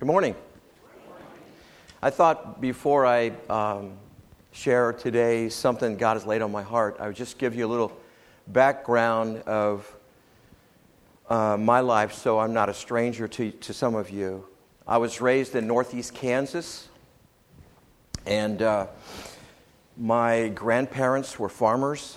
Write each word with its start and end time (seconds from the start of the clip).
Good 0.00 0.06
morning. 0.06 0.34
I 2.00 2.08
thought 2.08 2.58
before 2.58 3.04
I 3.04 3.32
um, 3.50 3.98
share 4.50 4.94
today 4.94 5.50
something 5.50 5.98
God 5.98 6.14
has 6.14 6.24
laid 6.24 6.40
on 6.40 6.50
my 6.50 6.62
heart, 6.62 6.96
I 6.98 7.06
would 7.08 7.16
just 7.16 7.36
give 7.36 7.54
you 7.54 7.66
a 7.66 7.68
little 7.68 7.92
background 8.46 9.42
of 9.42 9.94
uh, 11.28 11.58
my 11.60 11.80
life 11.80 12.14
so 12.14 12.38
I'm 12.38 12.54
not 12.54 12.70
a 12.70 12.72
stranger 12.72 13.28
to, 13.28 13.50
to 13.50 13.74
some 13.74 13.94
of 13.94 14.08
you. 14.08 14.46
I 14.86 14.96
was 14.96 15.20
raised 15.20 15.54
in 15.54 15.66
northeast 15.66 16.14
Kansas, 16.14 16.88
and 18.24 18.62
uh, 18.62 18.86
my 19.98 20.48
grandparents 20.48 21.38
were 21.38 21.50
farmers. 21.50 22.16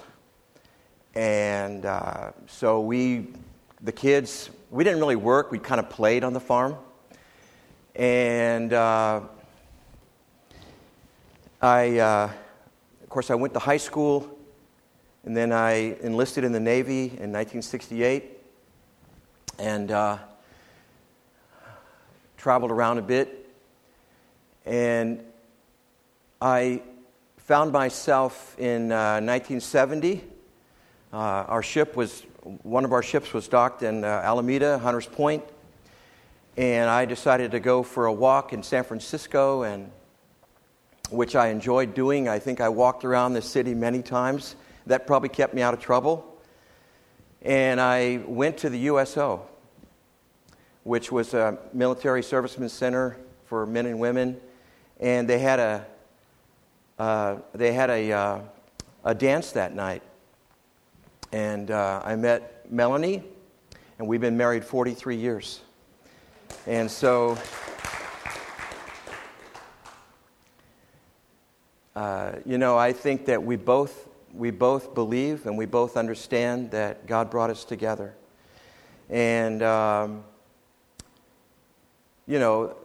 And 1.16 1.86
uh, 1.86 2.32
so 2.48 2.80
we, 2.80 3.28
the 3.82 3.92
kids, 3.92 4.52
we 4.72 4.86
didn't 4.86 5.02
really 5.02 5.18
work, 5.18 5.52
we 5.52 5.60
kind 5.60 5.82
of 5.82 5.90
played 5.90 6.24
on 6.24 6.32
the 6.32 6.40
farm. 6.40 6.78
And 7.96 8.74
uh, 8.74 9.22
I, 11.62 12.00
uh, 12.00 12.32
of 13.04 13.10
course, 13.10 13.30
I 13.30 13.36
went 13.36 13.54
to 13.54 13.60
high 13.60 13.78
school, 13.78 14.36
and 15.24 15.38
then 15.38 15.52
I 15.52 15.96
enlisted 16.02 16.44
in 16.44 16.52
the 16.52 16.60
Navy 16.60 17.04
in 17.04 17.32
1968, 17.32 18.32
and 19.60 19.92
uh, 19.92 20.18
traveled 22.38 22.72
around 22.72 22.98
a 22.98 23.04
bit. 23.04 23.48
And 24.66 25.24
I 26.42 26.82
found 27.38 27.72
myself 27.72 28.58
in 28.58 28.90
1970. 28.90 30.24
Uh, 31.14 31.16
uh, 31.16 31.20
our 31.48 31.62
ship 31.62 31.96
was, 31.96 32.24
one 32.64 32.86
of 32.86 32.92
our 32.92 33.04
ships 33.04 33.34
was 33.34 33.48
docked 33.48 33.84
in 33.84 34.04
uh, 34.04 34.08
Alameda, 34.08 34.80
Hunters 34.80 35.06
Point, 35.06 35.44
and 36.58 36.90
I 36.90 37.06
decided 37.06 37.52
to 37.52 37.60
go 37.60 37.82
for 37.82 38.06
a 38.06 38.14
walk 38.14 38.54
in 38.54 38.62
San 38.62 38.84
Francisco 38.84 39.64
and 39.64 39.92
which 41.10 41.36
I 41.36 41.48
enjoyed 41.48 41.94
doing. 41.94 42.28
I 42.28 42.40
think 42.40 42.62
I 42.62 42.70
walked 42.70 43.06
around 43.06 43.34
the 43.34 43.42
city 43.42 43.74
many 43.74 44.02
times. 44.02 44.56
That 44.86 45.08
probably 45.08 45.30
kept 45.30 45.54
me 45.54 45.62
out 45.62 45.74
of 45.74 45.80
trouble. 45.80 46.30
And 47.42 47.82
I 47.82 48.22
went 48.26 48.58
to 48.60 48.70
the 48.70 48.80
USO, 48.80 49.48
which 50.84 51.12
was 51.12 51.34
a 51.34 51.58
military 51.74 52.24
servicemen 52.24 52.70
center 52.70 53.18
for 53.46 53.66
men 53.66 53.86
and 53.86 54.00
women. 54.00 54.40
And 55.00 55.28
they 55.28 55.40
had 55.40 55.60
a, 55.60 55.86
uh, 57.00 57.38
they 57.54 57.74
had 57.74 57.90
a, 57.90 58.12
uh, 58.12 58.40
a 59.04 59.16
dance 59.16 59.52
that 59.54 59.76
night. 59.76 60.04
And 61.32 61.72
uh, 61.72 62.02
I 62.06 62.16
met 62.16 62.72
Melanie, 62.72 63.24
and 63.98 64.08
we've 64.08 64.22
been 64.22 64.38
married 64.38 64.64
43 64.64 65.16
years. 65.16 65.62
And 66.68 66.90
so 66.90 67.38
Uh, 71.96 72.32
you 72.44 72.58
know, 72.58 72.76
I 72.76 72.92
think 72.92 73.28
that 73.28 73.44
we 73.44 73.56
both, 73.56 74.10
we 74.34 74.50
both 74.50 74.96
believe 74.96 75.46
and 75.46 75.56
we 75.56 75.68
both 75.68 75.96
understand 75.96 76.72
that 76.72 77.06
God 77.06 77.30
brought 77.30 77.52
us 77.52 77.64
together. 77.64 78.16
And, 79.12 79.62
um, 79.62 80.24
you 82.26 82.40
know, 82.40 82.76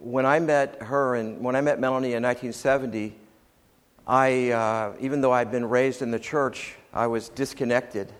when 0.00 0.24
I 0.24 0.40
met 0.40 0.82
her 0.82 1.14
and 1.14 1.44
when 1.44 1.54
I 1.56 1.60
met 1.60 1.78
Melanie 1.78 2.14
in 2.14 2.22
1970, 2.22 3.14
I, 4.06 4.50
uh, 4.50 4.92
even 4.98 5.20
though 5.20 5.32
I'd 5.32 5.50
been 5.50 5.68
raised 5.68 6.00
in 6.00 6.10
the 6.10 6.18
church, 6.18 6.74
I 6.92 7.06
was 7.06 7.28
disconnected 7.28 8.12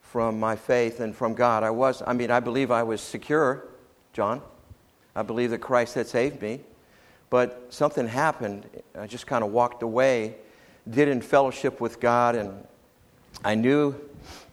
from 0.00 0.40
my 0.40 0.56
faith 0.56 0.98
and 0.98 1.14
from 1.14 1.34
God. 1.34 1.62
I 1.62 1.70
was, 1.70 2.02
I 2.04 2.14
mean, 2.14 2.32
I 2.32 2.40
believe 2.40 2.72
I 2.72 2.82
was 2.82 3.00
secure, 3.00 3.64
John. 4.12 4.42
I 5.14 5.22
believe 5.22 5.50
that 5.50 5.58
Christ 5.58 5.94
had 5.94 6.06
saved 6.06 6.42
me. 6.42 6.60
But 7.30 7.66
something 7.70 8.06
happened. 8.06 8.68
I 8.94 9.06
just 9.06 9.26
kind 9.26 9.42
of 9.42 9.52
walked 9.52 9.82
away, 9.82 10.36
did 10.90 11.08
in 11.08 11.22
fellowship 11.22 11.80
with 11.80 11.98
God, 11.98 12.34
and 12.34 12.66
I 13.42 13.54
knew, 13.54 13.94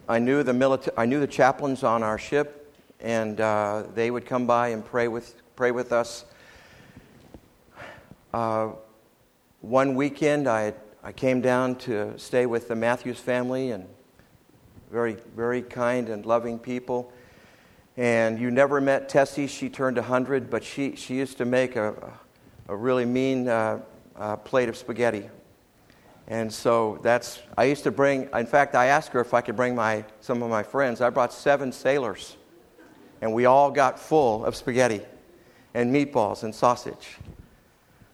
I 0.08 0.18
knew 0.18 0.42
the 0.42 0.54
milita- 0.54 0.92
I 0.96 1.04
knew 1.04 1.20
the 1.20 1.26
chaplains 1.26 1.84
on 1.84 2.02
our 2.02 2.16
ship, 2.16 2.74
and 3.00 3.38
uh, 3.38 3.82
they 3.94 4.10
would 4.10 4.24
come 4.24 4.46
by 4.46 4.68
and 4.68 4.82
pray 4.82 5.08
with 5.08 5.34
pray 5.56 5.72
with 5.72 5.92
us. 5.92 6.24
Uh, 8.32 8.70
one 9.60 9.94
weekend, 9.94 10.48
I 10.48 10.72
I 11.04 11.12
came 11.12 11.42
down 11.42 11.76
to 11.80 12.18
stay 12.18 12.46
with 12.46 12.68
the 12.68 12.76
Matthews 12.76 13.20
family, 13.20 13.72
and 13.72 13.86
very 14.90 15.18
very 15.36 15.60
kind 15.60 16.08
and 16.08 16.24
loving 16.24 16.58
people. 16.58 17.12
And 18.00 18.38
you 18.38 18.50
never 18.50 18.80
met 18.80 19.10
Tessie. 19.10 19.46
She 19.46 19.68
turned 19.68 19.98
100, 19.98 20.48
but 20.48 20.64
she, 20.64 20.96
she 20.96 21.16
used 21.16 21.36
to 21.36 21.44
make 21.44 21.76
a, 21.76 21.94
a 22.66 22.74
really 22.74 23.04
mean 23.04 23.46
uh, 23.46 23.80
uh, 24.16 24.36
plate 24.36 24.70
of 24.70 24.76
spaghetti. 24.78 25.28
And 26.26 26.50
so 26.50 26.98
that's, 27.02 27.40
I 27.58 27.64
used 27.64 27.82
to 27.82 27.90
bring, 27.90 28.30
in 28.32 28.46
fact, 28.46 28.74
I 28.74 28.86
asked 28.86 29.10
her 29.10 29.20
if 29.20 29.34
I 29.34 29.42
could 29.42 29.54
bring 29.54 29.74
my, 29.74 30.02
some 30.22 30.42
of 30.42 30.48
my 30.48 30.62
friends. 30.62 31.02
I 31.02 31.10
brought 31.10 31.30
seven 31.30 31.72
sailors, 31.72 32.38
and 33.20 33.34
we 33.34 33.44
all 33.44 33.70
got 33.70 34.00
full 34.00 34.46
of 34.46 34.56
spaghetti 34.56 35.02
and 35.74 35.94
meatballs 35.94 36.42
and 36.42 36.54
sausage. 36.54 37.18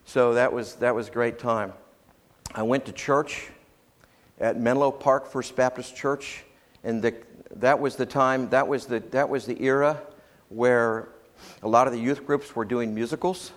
So 0.04 0.34
that 0.34 0.52
was, 0.52 0.74
that 0.76 0.96
was 0.96 1.06
a 1.06 1.12
great 1.12 1.38
time. 1.38 1.72
I 2.56 2.64
went 2.64 2.86
to 2.86 2.92
church 2.92 3.50
at 4.40 4.58
Menlo 4.58 4.90
Park 4.90 5.30
First 5.30 5.54
Baptist 5.54 5.94
Church, 5.94 6.42
and 6.82 7.00
the, 7.00 7.14
that 7.54 7.78
was 7.80 7.96
the 7.96 8.06
time, 8.06 8.48
that 8.50 8.66
was 8.66 8.86
the, 8.86 9.00
that 9.10 9.28
was 9.28 9.46
the 9.46 9.62
era 9.62 10.00
where 10.48 11.08
a 11.62 11.68
lot 11.68 11.86
of 11.86 11.92
the 11.92 12.00
youth 12.00 12.26
groups 12.26 12.54
were 12.56 12.64
doing 12.64 12.94
musicals. 12.94 13.52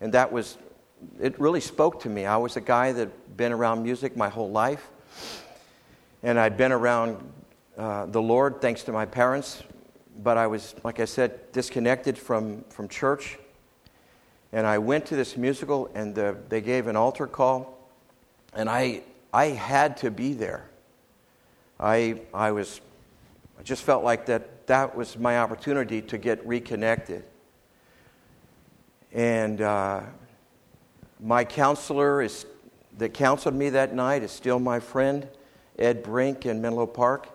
And 0.00 0.12
that 0.14 0.32
was, 0.32 0.56
it 1.20 1.38
really 1.38 1.60
spoke 1.60 2.00
to 2.02 2.08
me. 2.08 2.26
I 2.26 2.36
was 2.36 2.56
a 2.56 2.60
guy 2.60 2.92
that 2.92 3.00
had 3.00 3.36
been 3.36 3.52
around 3.52 3.82
music 3.82 4.16
my 4.16 4.28
whole 4.28 4.50
life. 4.50 4.88
And 6.22 6.38
I'd 6.38 6.56
been 6.56 6.72
around 6.72 7.18
uh, 7.76 8.06
the 8.06 8.20
Lord 8.20 8.60
thanks 8.60 8.82
to 8.84 8.92
my 8.92 9.06
parents, 9.06 9.62
but 10.22 10.36
I 10.36 10.46
was, 10.46 10.74
like 10.84 11.00
I 11.00 11.06
said, 11.06 11.52
disconnected 11.52 12.18
from, 12.18 12.64
from 12.68 12.88
church. 12.88 13.38
And 14.52 14.66
I 14.66 14.78
went 14.78 15.06
to 15.06 15.16
this 15.16 15.36
musical, 15.36 15.90
and 15.94 16.14
the, 16.14 16.36
they 16.48 16.60
gave 16.60 16.88
an 16.88 16.96
altar 16.96 17.26
call, 17.26 17.78
and 18.52 18.68
I, 18.68 19.02
I 19.32 19.46
had 19.46 19.96
to 19.98 20.10
be 20.10 20.34
there. 20.34 20.69
I, 21.80 22.20
I 22.34 22.52
was, 22.52 22.82
I 23.58 23.62
just 23.62 23.82
felt 23.82 24.04
like 24.04 24.26
that, 24.26 24.66
that 24.66 24.94
was 24.94 25.18
my 25.18 25.38
opportunity 25.38 26.02
to 26.02 26.18
get 26.18 26.46
reconnected. 26.46 27.24
And 29.12 29.62
uh, 29.62 30.02
my 31.18 31.44
counselor 31.44 32.20
is, 32.20 32.44
that 32.98 33.14
counseled 33.14 33.54
me 33.54 33.70
that 33.70 33.94
night 33.94 34.22
is 34.22 34.30
still 34.30 34.58
my 34.58 34.78
friend, 34.78 35.26
Ed 35.78 36.02
Brink 36.02 36.44
in 36.44 36.60
Menlo 36.60 36.86
Park. 36.86 37.28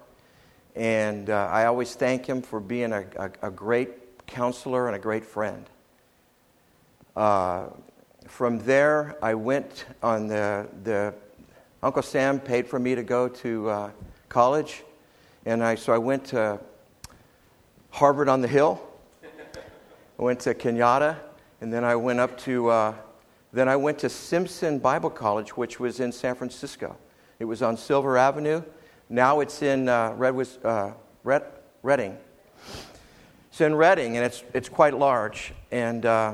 And 0.76 1.32
uh, 1.32 1.50
I 1.52 1.66
always 1.66 1.96
thank 1.96 2.28
him 2.28 2.44
for 2.44 2.60
being 2.60 2.94
a, 2.94 3.06
a, 3.18 3.32
a 3.48 3.52
great 3.52 4.28
counselor 4.28 4.86
and 4.86 4.96
a 4.96 5.00
great 5.00 5.26
friend. 5.26 5.66
Uh, 7.16 7.68
from 8.28 8.60
there, 8.60 9.18
I 9.24 9.34
went 9.34 9.86
on 10.04 10.28
the, 10.28 10.68
the, 10.84 11.16
Uncle 11.82 12.02
Sam 12.02 12.40
paid 12.40 12.68
for 12.68 12.80
me 12.80 12.96
to 12.96 13.04
go 13.04 13.28
to 13.28 13.70
uh, 13.70 13.92
college. 14.35 14.84
And 15.46 15.63
I, 15.63 15.75
so 15.75 15.94
I 15.94 15.97
went 15.97 16.25
to 16.25 16.59
Harvard 17.90 18.28
on 18.28 18.41
the 18.41 18.50
Hill. 18.50 18.81
I 19.23 20.22
went 20.22 20.41
to 20.41 20.53
Cañada 20.53 21.16
and 21.62 21.72
then 21.72 21.85
I 21.85 21.96
went 21.96 22.19
up 22.19 22.38
to, 22.40 22.68
uh, 22.68 22.94
then 23.53 23.69
I 23.69 23.78
went 23.78 23.97
to 24.00 24.09
Simpson 24.09 24.78
Bible 24.78 25.09
College, 25.09 25.56
which 25.56 25.79
was 25.79 26.01
in 26.01 26.12
San 26.12 26.35
Francisco. 26.35 26.97
It 27.40 27.46
was 27.46 27.62
on 27.62 27.78
Silver 27.78 28.18
Avenue. 28.18 28.62
Now 29.07 29.40
it's 29.40 29.62
in 29.62 29.88
uh, 29.88 30.12
Red, 30.18 30.35
uh, 30.66 30.91
Red, 31.23 31.44
Redding. 31.81 32.17
It's 33.47 33.62
in 33.62 33.73
Redding, 33.73 34.17
and 34.17 34.25
it's, 34.25 34.44
it's 34.53 34.67
quite 34.67 34.97
large. 34.97 35.53
And 35.72 36.05
uh, 36.05 36.34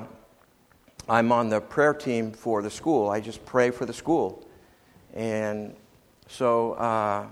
I'm 1.08 1.32
on 1.32 1.50
the 1.50 1.62
prayer 1.62 1.94
team 1.94 2.32
for 2.32 2.64
the 2.64 2.72
school. 2.72 3.12
I 3.12 3.20
just 3.20 3.46
pray 3.46 3.70
for 3.70 3.86
the 3.86 3.94
school. 3.94 4.44
And 5.14 5.76
so 6.28 6.72
uh, 6.74 7.28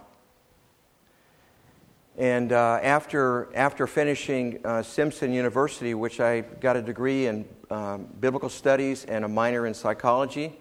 and 2.19 2.51
uh, 2.51 2.79
after, 2.83 3.47
after 3.55 3.87
finishing 3.87 4.59
uh, 4.65 4.83
Simpson 4.83 5.31
University, 5.31 5.93
which 5.93 6.19
I 6.19 6.41
got 6.41 6.75
a 6.75 6.81
degree 6.81 7.27
in 7.27 7.45
um, 7.69 8.09
biblical 8.19 8.49
studies 8.49 9.05
and 9.05 9.23
a 9.23 9.27
minor 9.29 9.65
in 9.65 9.73
psychology, 9.73 10.59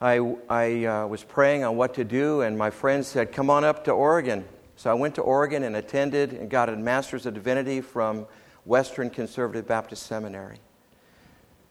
I, 0.00 0.34
I 0.48 0.84
uh, 0.86 1.06
was 1.08 1.22
praying 1.22 1.62
on 1.64 1.76
what 1.76 1.92
to 1.94 2.04
do, 2.04 2.40
and 2.40 2.56
my 2.56 2.70
friends 2.70 3.06
said, 3.06 3.32
Come 3.32 3.50
on 3.50 3.64
up 3.64 3.84
to 3.84 3.90
Oregon. 3.90 4.46
So 4.76 4.90
I 4.90 4.94
went 4.94 5.14
to 5.16 5.20
Oregon 5.20 5.62
and 5.62 5.76
attended 5.76 6.32
and 6.32 6.48
got 6.48 6.70
a 6.70 6.76
Master's 6.76 7.26
of 7.26 7.34
Divinity 7.34 7.82
from 7.82 8.26
Western 8.64 9.10
Conservative 9.10 9.66
Baptist 9.66 10.04
Seminary. 10.04 10.58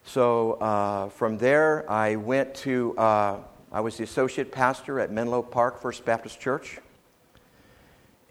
So 0.03 0.53
uh, 0.53 1.09
from 1.09 1.39
there, 1.39 1.89
I 1.91 2.17
went 2.17 2.53
to, 2.55 2.95
uh, 2.99 3.37
I 3.71 3.81
was 3.81 3.97
the 3.97 4.03
associate 4.03 4.51
pastor 4.51 4.99
at 4.99 5.11
Menlo 5.11 5.41
Park 5.41 5.81
First 5.81 6.05
Baptist 6.05 6.39
Church. 6.39 6.79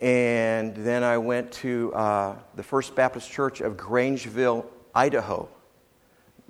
And 0.00 0.74
then 0.74 1.02
I 1.02 1.18
went 1.18 1.52
to 1.52 1.92
uh, 1.94 2.36
the 2.56 2.62
First 2.62 2.94
Baptist 2.94 3.30
Church 3.30 3.60
of 3.60 3.76
Grangeville, 3.76 4.66
Idaho. 4.94 5.48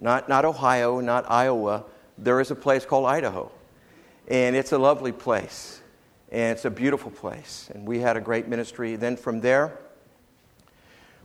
Not, 0.00 0.28
not 0.28 0.44
Ohio, 0.44 1.00
not 1.00 1.30
Iowa. 1.30 1.84
There 2.18 2.40
is 2.40 2.50
a 2.50 2.54
place 2.54 2.84
called 2.84 3.06
Idaho. 3.06 3.50
And 4.28 4.56
it's 4.56 4.72
a 4.72 4.78
lovely 4.78 5.12
place. 5.12 5.80
And 6.32 6.52
it's 6.52 6.64
a 6.64 6.70
beautiful 6.70 7.10
place. 7.10 7.70
And 7.74 7.86
we 7.86 8.00
had 8.00 8.16
a 8.16 8.20
great 8.20 8.48
ministry. 8.48 8.96
Then 8.96 9.16
from 9.16 9.40
there, 9.40 9.78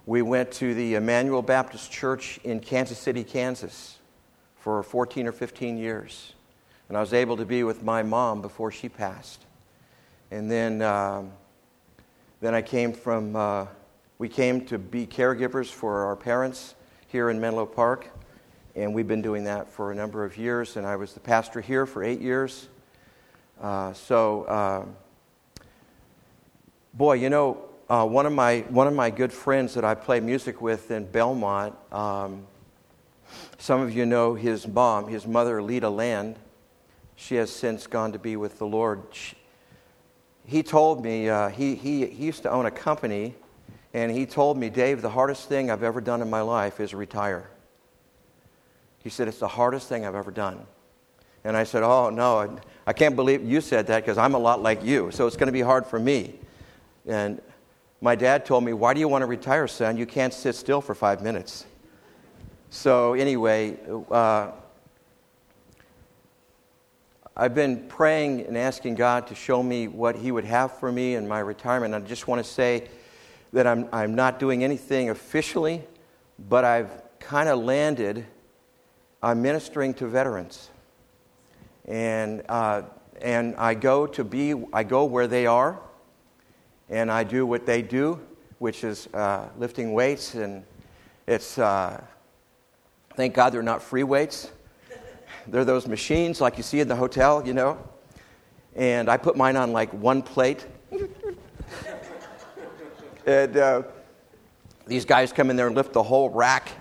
we 0.05 0.21
went 0.21 0.51
to 0.53 0.73
the 0.73 0.95
Emmanuel 0.95 1.41
Baptist 1.41 1.91
Church 1.91 2.39
in 2.43 2.59
Kansas 2.59 2.97
City, 2.97 3.23
Kansas 3.23 3.97
for 4.57 4.83
14 4.83 5.27
or 5.27 5.31
15 5.31 5.77
years. 5.77 6.33
And 6.89 6.97
I 6.97 6.99
was 6.99 7.13
able 7.13 7.37
to 7.37 7.45
be 7.45 7.63
with 7.63 7.83
my 7.83 8.03
mom 8.03 8.41
before 8.41 8.71
she 8.71 8.89
passed. 8.89 9.45
And 10.31 10.49
then, 10.49 10.81
um, 10.81 11.31
then 12.41 12.53
I 12.53 12.61
came 12.61 12.93
from, 12.93 13.35
uh, 13.35 13.65
we 14.17 14.29
came 14.29 14.65
to 14.67 14.77
be 14.77 15.05
caregivers 15.05 15.67
for 15.67 16.05
our 16.05 16.15
parents 16.15 16.75
here 17.07 17.29
in 17.29 17.39
Menlo 17.39 17.65
Park. 17.65 18.09
And 18.75 18.93
we've 18.93 19.07
been 19.07 19.21
doing 19.21 19.43
that 19.43 19.67
for 19.67 19.91
a 19.91 19.95
number 19.95 20.23
of 20.23 20.37
years. 20.37 20.77
And 20.77 20.87
I 20.87 20.95
was 20.95 21.13
the 21.13 21.19
pastor 21.19 21.59
here 21.59 21.85
for 21.85 22.01
eight 22.01 22.21
years. 22.21 22.69
Uh, 23.59 23.91
so, 23.91 24.43
uh, 24.43 24.85
boy, 26.93 27.13
you 27.13 27.29
know, 27.29 27.57
uh, 27.89 28.05
one, 28.05 28.25
of 28.25 28.31
my, 28.31 28.59
one 28.69 28.87
of 28.87 28.93
my 28.93 29.09
good 29.09 29.33
friends 29.33 29.73
that 29.73 29.83
I 29.83 29.95
play 29.95 30.21
music 30.21 30.61
with 30.61 30.91
in 30.91 31.05
Belmont, 31.05 31.75
um, 31.91 32.45
some 33.57 33.81
of 33.81 33.93
you 33.93 34.05
know 34.05 34.35
his 34.35 34.65
mom, 34.65 35.09
his 35.09 35.27
mother, 35.27 35.61
Lita 35.61 35.89
Land. 35.89 36.37
She 37.17 37.35
has 37.35 37.51
since 37.51 37.85
gone 37.85 38.13
to 38.13 38.19
be 38.19 38.37
with 38.37 38.59
the 38.59 38.65
Lord. 38.65 39.01
She, 39.11 39.35
he 40.49 40.63
told 40.63 41.03
me, 41.03 41.29
uh, 41.29 41.49
he, 41.49 41.75
he, 41.75 42.07
he 42.07 42.25
used 42.25 42.41
to 42.41 42.49
own 42.49 42.65
a 42.65 42.71
company, 42.71 43.35
and 43.93 44.11
he 44.11 44.25
told 44.25 44.57
me, 44.57 44.71
Dave, 44.71 45.03
the 45.03 45.09
hardest 45.09 45.47
thing 45.47 45.69
I've 45.69 45.83
ever 45.83 46.01
done 46.01 46.23
in 46.23 46.29
my 46.29 46.41
life 46.41 46.79
is 46.79 46.95
retire. 46.95 47.47
He 49.03 49.11
said, 49.11 49.27
It's 49.27 49.37
the 49.37 49.47
hardest 49.47 49.87
thing 49.87 50.07
I've 50.07 50.15
ever 50.15 50.31
done. 50.31 50.65
And 51.43 51.55
I 51.55 51.63
said, 51.65 51.83
Oh, 51.83 52.09
no, 52.09 52.39
I, 52.39 52.49
I 52.87 52.93
can't 52.93 53.15
believe 53.15 53.43
you 53.43 53.61
said 53.61 53.85
that 53.87 54.03
because 54.03 54.17
I'm 54.17 54.33
a 54.33 54.39
lot 54.39 54.63
like 54.63 54.83
you, 54.83 55.11
so 55.11 55.27
it's 55.27 55.35
going 55.35 55.47
to 55.47 55.53
be 55.53 55.61
hard 55.61 55.85
for 55.85 55.99
me. 55.99 56.33
And 57.05 57.39
my 58.01 58.15
dad 58.15 58.43
told 58.43 58.63
me, 58.63 58.73
Why 58.73 58.95
do 58.95 58.99
you 58.99 59.07
want 59.07 59.21
to 59.21 59.27
retire, 59.27 59.67
son? 59.67 59.97
You 59.97 60.07
can't 60.07 60.33
sit 60.33 60.55
still 60.55 60.81
for 60.81 60.95
five 60.95 61.21
minutes. 61.21 61.67
So, 62.71 63.13
anyway, 63.13 63.77
uh, 64.09 64.51
I've 67.39 67.55
been 67.55 67.87
praying 67.87 68.47
and 68.47 68.57
asking 68.57 68.95
God 68.95 69.27
to 69.27 69.35
show 69.35 69.63
me 69.63 69.87
what 69.87 70.17
He 70.17 70.29
would 70.29 70.43
have 70.43 70.77
for 70.77 70.91
me 70.91 71.15
in 71.15 71.25
my 71.25 71.39
retirement. 71.39 71.95
I 71.95 72.01
just 72.01 72.27
want 72.27 72.43
to 72.43 72.51
say 72.51 72.89
that 73.53 73.65
I'm, 73.65 73.87
I'm 73.93 74.13
not 74.13 74.39
doing 74.39 74.61
anything 74.61 75.09
officially, 75.09 75.81
but 76.49 76.65
I've 76.65 76.91
kind 77.21 77.47
of 77.47 77.59
landed 77.59 78.25
on 79.23 79.41
ministering 79.41 79.93
to 79.93 80.07
veterans. 80.07 80.69
And, 81.85 82.43
uh, 82.49 82.81
and 83.21 83.55
I 83.55 83.73
go 83.73 84.05
to 84.05 84.25
be, 84.25 84.53
I 84.73 84.83
go 84.83 85.05
where 85.05 85.25
they 85.25 85.45
are 85.45 85.79
and 86.89 87.09
I 87.09 87.23
do 87.23 87.45
what 87.45 87.65
they 87.65 87.81
do, 87.81 88.19
which 88.57 88.83
is 88.83 89.07
uh, 89.13 89.47
lifting 89.57 89.93
weights. 89.93 90.35
And 90.35 90.65
it's, 91.25 91.57
uh, 91.57 92.03
thank 93.15 93.33
God 93.33 93.53
they're 93.53 93.63
not 93.63 93.81
free 93.81 94.03
weights. 94.03 94.51
They're 95.47 95.65
those 95.65 95.87
machines 95.87 96.41
like 96.41 96.57
you 96.57 96.63
see 96.63 96.79
in 96.79 96.87
the 96.87 96.95
hotel, 96.95 97.45
you 97.45 97.53
know. 97.53 97.77
And 98.75 99.09
I 99.09 99.17
put 99.17 99.35
mine 99.35 99.55
on 99.55 99.71
like 99.71 99.91
one 99.93 100.21
plate. 100.21 100.65
and 103.25 103.57
uh, 103.57 103.83
these 104.85 105.05
guys 105.05 105.31
come 105.31 105.49
in 105.49 105.55
there 105.55 105.67
and 105.67 105.75
lift 105.75 105.93
the 105.93 106.03
whole 106.03 106.29
rack. 106.29 106.71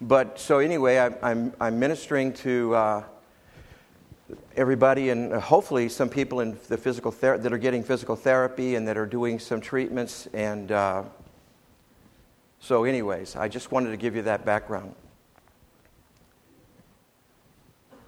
But 0.00 0.38
so 0.38 0.58
anyway, 0.58 0.98
I, 0.98 1.30
I'm, 1.30 1.52
I'm 1.60 1.78
ministering 1.78 2.32
to 2.34 2.74
uh, 2.74 3.02
everybody 4.56 5.10
and 5.10 5.32
hopefully 5.32 5.88
some 5.88 6.08
people 6.08 6.40
in 6.40 6.58
the 6.68 6.76
physical 6.76 7.10
ther- 7.10 7.38
that 7.38 7.52
are 7.52 7.58
getting 7.58 7.82
physical 7.82 8.16
therapy 8.16 8.74
and 8.74 8.86
that 8.86 8.96
are 8.96 9.06
doing 9.06 9.38
some 9.38 9.60
treatments 9.60 10.26
and 10.34 10.72
uh, 10.72 11.02
so 12.60 12.84
anyways 12.84 13.36
i 13.36 13.48
just 13.48 13.72
wanted 13.72 13.90
to 13.90 13.96
give 13.96 14.14
you 14.14 14.22
that 14.22 14.44
background 14.44 14.94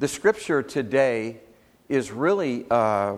the 0.01 0.09
scripture 0.09 0.63
today 0.63 1.37
is 1.89 2.11
really 2.11 2.67
uh, 2.71 3.17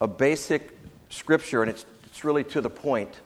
a 0.00 0.08
basic 0.08 0.76
scripture 1.08 1.62
and 1.62 1.70
it's, 1.70 1.86
it's 2.06 2.24
really 2.24 2.42
to 2.42 2.60
the 2.60 2.70
point 2.70 3.20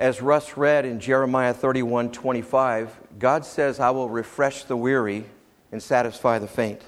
as 0.00 0.20
russ 0.20 0.56
read 0.56 0.84
in 0.84 0.98
jeremiah 0.98 1.54
31 1.54 2.10
25 2.10 2.98
god 3.20 3.44
says 3.44 3.78
i 3.78 3.90
will 3.90 4.08
refresh 4.08 4.64
the 4.64 4.76
weary 4.76 5.24
and 5.72 5.82
satisfy 5.82 6.38
the 6.38 6.46
faint. 6.46 6.82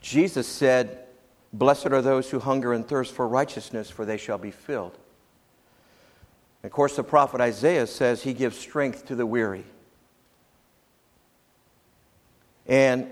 Jesus 0.00 0.46
said, 0.46 1.04
Blessed 1.52 1.86
are 1.86 2.02
those 2.02 2.30
who 2.30 2.38
hunger 2.38 2.72
and 2.72 2.86
thirst 2.86 3.14
for 3.14 3.26
righteousness, 3.26 3.88
for 3.88 4.04
they 4.04 4.16
shall 4.16 4.38
be 4.38 4.50
filled. 4.50 4.96
of 6.62 6.70
course, 6.70 6.96
the 6.96 7.04
prophet 7.04 7.40
Isaiah 7.40 7.86
says 7.86 8.22
he 8.22 8.34
gives 8.34 8.58
strength 8.58 9.06
to 9.06 9.14
the 9.14 9.24
weary. 9.24 9.64
And 12.68 13.06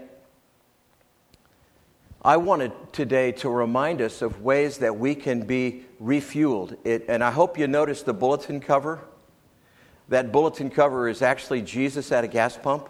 I 2.22 2.38
wanted 2.38 2.72
today 2.92 3.32
to 3.32 3.48
remind 3.48 4.00
us 4.00 4.22
of 4.22 4.42
ways 4.42 4.78
that 4.78 4.96
we 4.96 5.14
can 5.14 5.46
be 5.46 5.84
refueled. 6.02 6.76
It, 6.84 7.04
and 7.08 7.22
I 7.22 7.30
hope 7.30 7.58
you 7.58 7.66
noticed 7.66 8.06
the 8.06 8.14
bulletin 8.14 8.60
cover. 8.60 9.00
That 10.08 10.32
bulletin 10.32 10.70
cover 10.70 11.08
is 11.08 11.22
actually 11.22 11.62
Jesus 11.62 12.10
at 12.12 12.24
a 12.24 12.28
gas 12.28 12.56
pump 12.56 12.88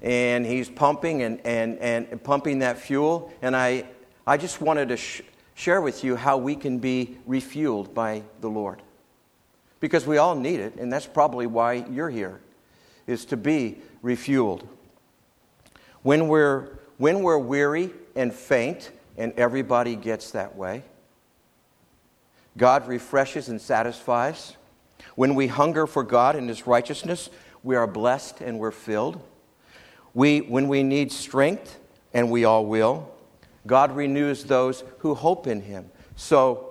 and 0.00 0.46
he's 0.46 0.68
pumping 0.68 1.22
and, 1.22 1.40
and, 1.44 1.78
and 1.78 2.22
pumping 2.22 2.60
that 2.60 2.78
fuel. 2.78 3.32
And 3.42 3.56
I, 3.56 3.84
I 4.26 4.36
just 4.36 4.60
wanted 4.60 4.88
to 4.90 4.96
sh- 4.96 5.22
share 5.54 5.80
with 5.80 6.04
you 6.04 6.16
how 6.16 6.36
we 6.36 6.54
can 6.54 6.78
be 6.78 7.16
refueled 7.28 7.94
by 7.94 8.22
the 8.40 8.48
Lord. 8.48 8.82
Because 9.80 10.06
we 10.06 10.18
all 10.18 10.34
need 10.34 10.60
it, 10.60 10.76
and 10.76 10.92
that's 10.92 11.06
probably 11.06 11.46
why 11.46 11.84
you're 11.90 12.10
here, 12.10 12.40
is 13.06 13.24
to 13.26 13.36
be 13.36 13.78
refueled. 14.02 14.66
When 16.02 16.28
we're, 16.28 16.78
when 16.96 17.22
we're 17.22 17.38
weary 17.38 17.90
and 18.14 18.32
faint, 18.32 18.92
and 19.16 19.32
everybody 19.36 19.96
gets 19.96 20.30
that 20.30 20.56
way, 20.56 20.84
God 22.56 22.86
refreshes 22.86 23.48
and 23.48 23.60
satisfies. 23.60 24.56
When 25.16 25.34
we 25.34 25.48
hunger 25.48 25.86
for 25.86 26.02
God 26.02 26.36
and 26.36 26.48
His 26.48 26.66
righteousness, 26.66 27.30
we 27.62 27.76
are 27.76 27.86
blessed 27.86 28.40
and 28.40 28.58
we're 28.58 28.70
filled. 28.70 29.20
We, 30.14 30.40
when 30.40 30.68
we 30.68 30.82
need 30.82 31.12
strength, 31.12 31.78
and 32.14 32.30
we 32.30 32.44
all 32.44 32.66
will, 32.66 33.10
God 33.66 33.94
renews 33.94 34.44
those 34.44 34.82
who 34.98 35.14
hope 35.14 35.46
in 35.46 35.60
Him. 35.60 35.90
So 36.16 36.70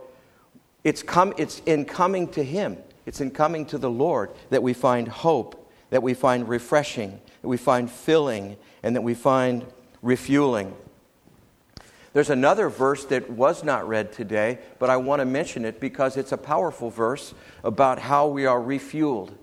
it's, 0.84 1.03
come, 1.03 1.34
it's 1.38 1.62
in 1.65 1.86
coming 1.86 2.27
to 2.29 2.43
Him, 2.43 2.77
it's 3.05 3.22
in 3.22 3.31
coming 3.31 3.65
to 3.67 3.77
the 3.77 3.89
Lord 3.89 4.31
that 4.50 4.63
we 4.63 4.74
find 4.74 5.07
hope, 5.07 5.69
that 5.89 6.03
we 6.03 6.13
find 6.13 6.50
refreshing, 6.50 7.19
that 7.41 7.48
we 7.48 7.58
find 7.58 7.89
filling, 7.89 8.58
and 8.84 8.96
that 8.96 9.01
we 9.01 9.13
find 9.13 9.65
refueling. 10.01 10.75
There's 12.13 12.29
another 12.29 12.70
verse 12.70 13.06
that 13.06 13.29
was 13.29 13.63
not 13.63 13.88
read 13.88 14.12
today, 14.12 14.60
but 14.79 14.89
I 14.89 14.98
want 14.98 15.20
to 15.20 15.25
mention 15.25 15.65
it 15.65 15.79
because 15.79 16.17
it's 16.17 16.32
a 16.32 16.38
powerful 16.38 16.89
verse 16.89 17.34
about 17.63 18.00
how 18.00 18.27
we 18.27 18.46
are 18.46 18.60
refueled. 18.60 19.34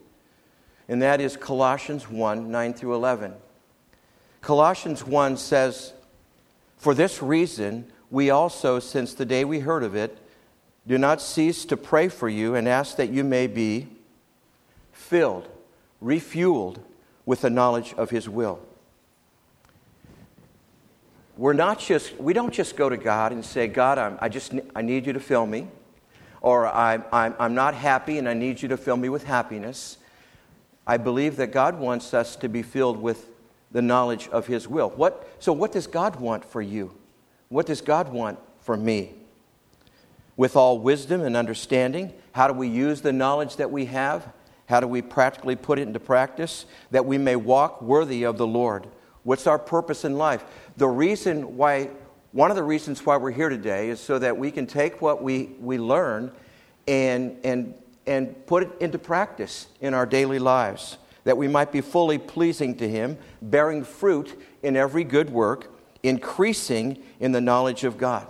And 0.89 1.01
that 1.01 1.21
is 1.21 1.37
Colossians 1.37 2.11
1 2.11 2.51
9 2.51 2.75
through 2.75 2.95
11. 2.95 3.35
Colossians 4.41 5.07
1 5.07 5.37
says, 5.37 5.93
For 6.77 6.95
this 6.95 7.23
reason, 7.23 7.91
we 8.11 8.31
also, 8.31 8.79
since 8.79 9.15
the 9.15 9.25
day 9.25 9.45
we 9.45 9.61
heard 9.61 9.83
of 9.83 9.95
it, 9.95 10.19
do 10.87 10.99
not 10.99 11.23
cease 11.23 11.65
to 11.67 11.77
pray 11.77 12.09
for 12.09 12.29
you 12.29 12.55
and 12.55 12.69
ask 12.69 12.97
that 12.97 13.09
you 13.09 13.25
may 13.25 13.47
be 13.47 13.89
filled, 14.93 15.49
refueled 16.03 16.81
with 17.27 17.41
the 17.41 17.51
knowledge 17.51 17.95
of 17.95 18.11
His 18.11 18.29
will. 18.29 18.61
We're 21.37 21.53
not 21.53 21.81
just, 21.81 22.17
we 22.19 22.33
don't 22.33 22.53
just 22.53 22.77
go 22.77 22.89
to 22.89 22.97
God 22.97 23.33
and 23.33 23.45
say, 23.45 23.67
God, 23.67 23.99
I'm, 23.99 24.19
i 24.21 24.29
just, 24.29 24.55
I 24.75 24.83
need 24.83 25.07
you 25.07 25.13
to 25.13 25.21
fill 25.21 25.47
me, 25.47 25.67
or 26.41 26.69
I'm, 26.69 27.05
I'm, 27.13 27.35
I'm 27.39 27.55
not 27.55 27.75
happy 27.75 28.19
and 28.19 28.29
I 28.29 28.35
need 28.35 28.63
you 28.63 28.69
to 28.69 28.77
fill 28.77 28.97
me 28.97 29.09
with 29.09 29.25
happiness. 29.25 29.99
I 30.87 30.97
believe 30.97 31.37
that 31.37 31.49
God 31.49 31.79
wants 31.79 32.15
us 32.15 32.37
to 32.37 32.49
be 32.49 32.63
filled 32.63 33.01
with 33.01 33.31
the 33.73 33.83
knowledge 33.83 34.29
of 34.29 34.47
His 34.47 34.69
will. 34.69 34.91
What, 34.91 35.29
so, 35.41 35.53
what 35.53 35.73
does 35.73 35.87
God 35.87 36.17
want 36.17 36.45
for 36.45 36.63
you? 36.63 36.95
What 37.49 37.67
does 37.67 37.81
God 37.81 38.11
want 38.13 38.39
for 38.61 38.77
me? 38.77 39.15
With 40.37 40.57
all 40.57 40.79
wisdom 40.79 41.21
and 41.21 41.37
understanding, 41.37 42.13
how 42.33 42.49
do 42.49 42.55
we 42.55 42.69
use 42.69 43.01
the 43.01 43.13
knowledge 43.13 43.57
that 43.57 43.71
we 43.71 43.87
have? 43.87 44.33
How 44.67 44.81
do 44.81 44.87
we 44.87 45.03
practically 45.03 45.57
put 45.57 45.79
it 45.79 45.83
into 45.83 46.01
practice 46.01 46.67
that 46.91 47.05
we 47.05 47.19
may 47.19 47.37
walk 47.37 47.83
worthy 47.83 48.25
of 48.25 48.39
the 48.39 48.47
Lord? 48.47 48.89
What's 49.23 49.47
our 49.47 49.59
purpose 49.59 50.05
in 50.05 50.17
life? 50.17 50.45
The 50.77 50.89
reason 50.89 51.57
why, 51.57 51.91
one 52.33 52.51
of 52.51 52.57
the 52.57 52.63
reasons 52.63 53.05
why 53.05 53.17
we're 53.17 53.31
here 53.31 53.49
today 53.49 53.89
is 53.89 54.01
so 54.01 54.19
that 54.19 54.37
we 54.37 54.51
can 54.51 54.67
take 54.67 55.03
what 55.03 55.23
we, 55.23 55.51
we 55.61 55.79
learn 55.79 56.33
and, 56.87 57.39
and, 57.45 57.75
and 58.07 58.47
put 58.47 58.65
it 58.65 58.71
into 58.81 58.99
practice 58.99 59.67
in 59.81 59.95
our 59.95 60.07
daily 60.07 60.39
lives, 60.39 60.99
that 61.25 61.37
we 61.37 61.49
might 61.49 61.73
be 61.73 61.81
fully 61.81 62.19
pleasing 62.19 62.77
to 62.77 62.89
Him, 62.89 63.19
bearing 63.41 63.85
fruit 63.85 64.39
in 64.63 64.77
every 64.77 65.05
good 65.05 65.31
work, 65.31 65.71
increasing 66.03 67.03
in 67.21 67.33
the 67.33 67.41
knowledge 67.41 67.85
of 67.85 67.97
God. 67.97 68.27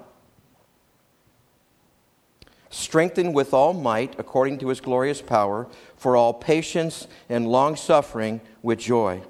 Strengthened 2.74 3.36
with 3.36 3.54
all 3.54 3.72
might, 3.72 4.18
according 4.18 4.58
to 4.58 4.66
His 4.66 4.80
glorious 4.80 5.22
power, 5.22 5.68
for 5.96 6.16
all 6.16 6.34
patience 6.34 7.06
and 7.28 7.46
long 7.46 7.76
suffering 7.76 8.40
with 8.64 8.80
joy. 8.80 9.22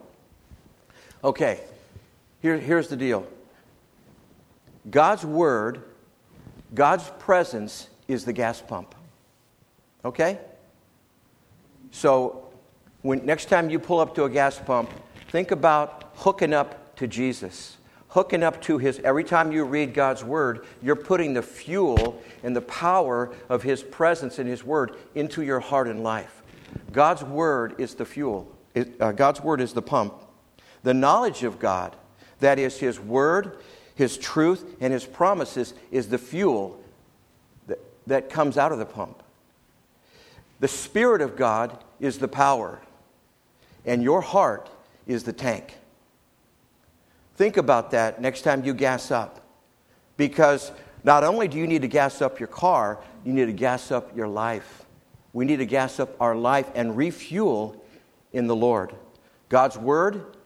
Okay, 1.22 1.60
here, 2.40 2.56
here's 2.56 2.88
the 2.88 2.96
deal 2.96 3.26
God's 4.90 5.26
Word, 5.26 5.82
God's 6.72 7.10
presence 7.18 7.88
is 8.08 8.24
the 8.24 8.32
gas 8.32 8.62
pump. 8.62 8.94
Okay? 10.06 10.38
So, 11.90 12.48
when, 13.02 13.26
next 13.26 13.50
time 13.50 13.68
you 13.68 13.78
pull 13.78 14.00
up 14.00 14.14
to 14.14 14.24
a 14.24 14.30
gas 14.30 14.58
pump, 14.58 14.88
think 15.28 15.50
about 15.50 16.12
hooking 16.14 16.54
up 16.54 16.96
to 16.96 17.06
Jesus. 17.06 17.76
Hooking 18.14 18.44
up 18.44 18.62
to 18.62 18.78
His, 18.78 19.00
every 19.00 19.24
time 19.24 19.50
you 19.50 19.64
read 19.64 19.92
God's 19.92 20.22
Word, 20.22 20.64
you're 20.80 20.94
putting 20.94 21.34
the 21.34 21.42
fuel 21.42 22.22
and 22.44 22.54
the 22.54 22.60
power 22.60 23.34
of 23.48 23.64
His 23.64 23.82
presence 23.82 24.38
and 24.38 24.48
His 24.48 24.62
Word 24.62 24.94
into 25.16 25.42
your 25.42 25.58
heart 25.58 25.88
and 25.88 26.04
life. 26.04 26.44
God's 26.92 27.24
Word 27.24 27.74
is 27.78 27.96
the 27.96 28.04
fuel, 28.04 28.48
it, 28.72 28.94
uh, 29.00 29.10
God's 29.10 29.40
Word 29.40 29.60
is 29.60 29.72
the 29.72 29.82
pump. 29.82 30.14
The 30.84 30.94
knowledge 30.94 31.42
of 31.42 31.58
God, 31.58 31.96
that 32.38 32.60
is 32.60 32.78
His 32.78 33.00
Word, 33.00 33.58
His 33.96 34.16
truth, 34.16 34.76
and 34.80 34.92
His 34.92 35.04
promises, 35.04 35.74
is 35.90 36.08
the 36.08 36.18
fuel 36.18 36.80
that, 37.66 37.80
that 38.06 38.30
comes 38.30 38.56
out 38.56 38.70
of 38.70 38.78
the 38.78 38.86
pump. 38.86 39.24
The 40.60 40.68
Spirit 40.68 41.20
of 41.20 41.34
God 41.34 41.82
is 41.98 42.20
the 42.20 42.28
power, 42.28 42.78
and 43.84 44.04
your 44.04 44.20
heart 44.20 44.70
is 45.04 45.24
the 45.24 45.32
tank. 45.32 45.78
Think 47.36 47.56
about 47.56 47.90
that 47.90 48.20
next 48.20 48.42
time 48.42 48.64
you 48.64 48.74
gas 48.74 49.10
up. 49.10 49.40
Because 50.16 50.70
not 51.02 51.24
only 51.24 51.48
do 51.48 51.58
you 51.58 51.66
need 51.66 51.82
to 51.82 51.88
gas 51.88 52.22
up 52.22 52.38
your 52.38 52.46
car, 52.46 53.00
you 53.24 53.32
need 53.32 53.46
to 53.46 53.52
gas 53.52 53.90
up 53.90 54.16
your 54.16 54.28
life. 54.28 54.84
We 55.32 55.44
need 55.44 55.56
to 55.56 55.66
gas 55.66 55.98
up 55.98 56.14
our 56.20 56.36
life 56.36 56.70
and 56.74 56.96
refuel 56.96 57.84
in 58.32 58.46
the 58.46 58.54
Lord. 58.54 58.94
God's 59.48 59.76
Word 59.76 60.36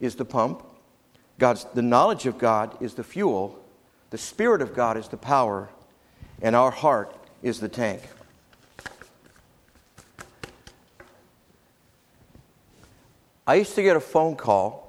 is 0.00 0.14
the 0.14 0.24
pump, 0.24 0.64
God's, 1.38 1.66
the 1.74 1.82
knowledge 1.82 2.26
of 2.26 2.38
God 2.38 2.76
is 2.80 2.94
the 2.94 3.04
fuel, 3.04 3.58
the 4.10 4.18
Spirit 4.18 4.62
of 4.62 4.74
God 4.74 4.96
is 4.96 5.08
the 5.08 5.16
power, 5.16 5.68
and 6.40 6.54
our 6.54 6.70
heart 6.70 7.14
is 7.42 7.60
the 7.60 7.68
tank. 7.68 8.02
I 13.46 13.54
used 13.54 13.74
to 13.76 13.82
get 13.82 13.96
a 13.96 14.00
phone 14.00 14.36
call. 14.36 14.87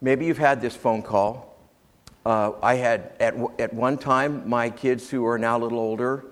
Maybe 0.00 0.24
you've 0.24 0.38
had 0.38 0.60
this 0.60 0.74
phone 0.74 1.02
call. 1.02 1.58
Uh, 2.24 2.52
I 2.62 2.74
had, 2.74 3.12
at, 3.20 3.34
at 3.58 3.74
one 3.74 3.98
time, 3.98 4.48
my 4.48 4.70
kids 4.70 5.10
who 5.10 5.26
are 5.26 5.38
now 5.38 5.58
a 5.58 5.60
little 5.60 5.78
older 5.78 6.24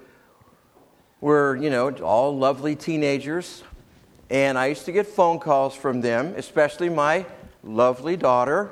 were, 1.21 1.57
you 1.57 1.69
know, 1.69 1.91
all 1.91 2.37
lovely 2.37 2.77
teenagers. 2.77 3.63
And 4.31 4.59
I 4.59 4.67
used 4.67 4.85
to 4.87 4.93
get 4.93 5.07
phone 5.07 5.39
calls 5.39 5.75
from 5.75 6.01
them, 6.01 6.35
especially 6.37 6.89
my 6.89 7.27
lovely 7.63 8.17
daughter. 8.17 8.71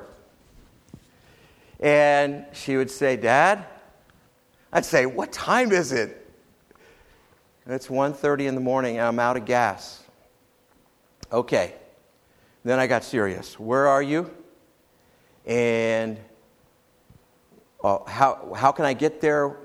And 1.81 2.47
she 2.53 2.77
would 2.77 2.91
say, 2.91 3.17
Dad, 3.17 3.65
I'd 4.73 4.85
say, 4.85 5.07
What 5.07 5.33
time 5.33 5.73
is 5.73 5.93
it? 5.93 6.27
And 7.65 7.75
it's 7.75 7.89
1.30 7.89 8.47
in 8.47 8.55
the 8.55 8.61
morning 8.61 8.99
and 8.99 9.07
I'm 9.07 9.19
out 9.19 9.37
of 9.37 9.45
gas. 9.45 10.03
Okay. 11.33 11.75
Then 12.65 12.79
I 12.79 12.87
got 12.87 13.05
serious. 13.05 13.59
Where 13.59 13.89
are 13.89 14.03
you? 14.03 14.31
And 15.47 16.19
uh, 17.83 18.05
how, 18.05 18.53
how 18.55 18.73
can 18.73 18.85
I 18.85 18.95
get 18.95 19.21
there? 19.21 19.57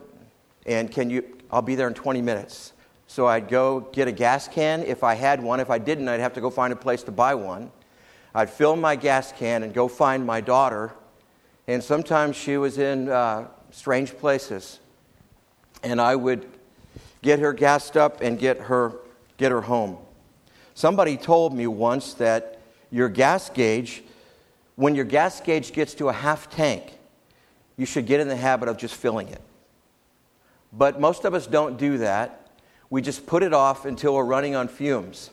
And 0.66 0.92
can 0.92 1.10
you, 1.10 1.38
I'll 1.50 1.62
be 1.62 1.76
there 1.76 1.88
in 1.88 1.94
20 1.94 2.22
minutes. 2.22 2.74
So 3.08 3.28
I'd 3.28 3.50
go 3.50 3.82
get 3.92 4.08
a 4.08 4.12
gas 4.12 4.48
can 4.48 4.84
if 4.84 5.04
I 5.04 5.16
had 5.16 5.42
one. 5.44 5.60
If 5.60 5.70
I 5.70 5.80
didn't, 5.80 6.08
I'd 6.08 6.20
have 6.20 6.34
to 6.34 6.42
go 6.42 6.50
find 6.50 6.72
a 6.72 6.76
place 6.76 7.04
to 7.04 7.12
buy 7.12 7.36
one. 7.36 7.72
I'd 8.34 8.50
fill 8.50 8.76
my 8.76 8.96
gas 8.96 9.34
can 9.34 9.64
and 9.64 9.74
go 9.74 9.88
find 9.88 10.26
my 10.26 10.40
daughter. 10.40 10.94
And 11.68 11.84
sometimes 11.84 12.36
she 12.38 12.58
was 12.58 12.78
in 12.78 13.10
uh, 13.10 13.48
strange 13.72 14.18
places. 14.18 14.80
And 15.84 16.00
I 16.00 16.16
would 16.16 16.48
get 17.22 17.40
her 17.40 17.54
gassed 17.54 17.98
up 17.98 18.22
and 18.22 18.40
get 18.40 18.58
her, 18.58 18.94
get 19.38 19.52
her 19.52 19.62
home. 19.62 19.98
Somebody 20.74 21.18
told 21.18 21.54
me 21.54 21.68
once 21.68 22.14
that 22.16 22.60
your 22.92 23.10
gas 23.10 23.50
gauge, 23.50 24.04
when 24.76 24.96
your 24.96 25.06
gas 25.06 25.42
gauge 25.42 25.74
gets 25.74 25.94
to 25.96 26.10
a 26.10 26.14
half 26.14 26.50
tank, 26.50 26.98
you 27.78 27.86
should 27.86 28.06
get 28.06 28.20
in 28.20 28.28
the 28.28 28.36
habit 28.36 28.70
of 28.70 28.78
just 28.78 28.96
filling 28.96 29.28
it. 29.28 29.42
But 30.74 31.00
most 31.00 31.26
of 31.26 31.34
us 31.34 31.48
don't 31.48 31.78
do 31.78 31.98
that. 32.00 32.50
We 32.90 33.02
just 33.02 33.26
put 33.26 33.44
it 33.44 33.54
off 33.54 33.86
until 33.86 34.14
we're 34.16 34.26
running 34.26 34.56
on 34.56 34.68
fumes. 34.68 35.30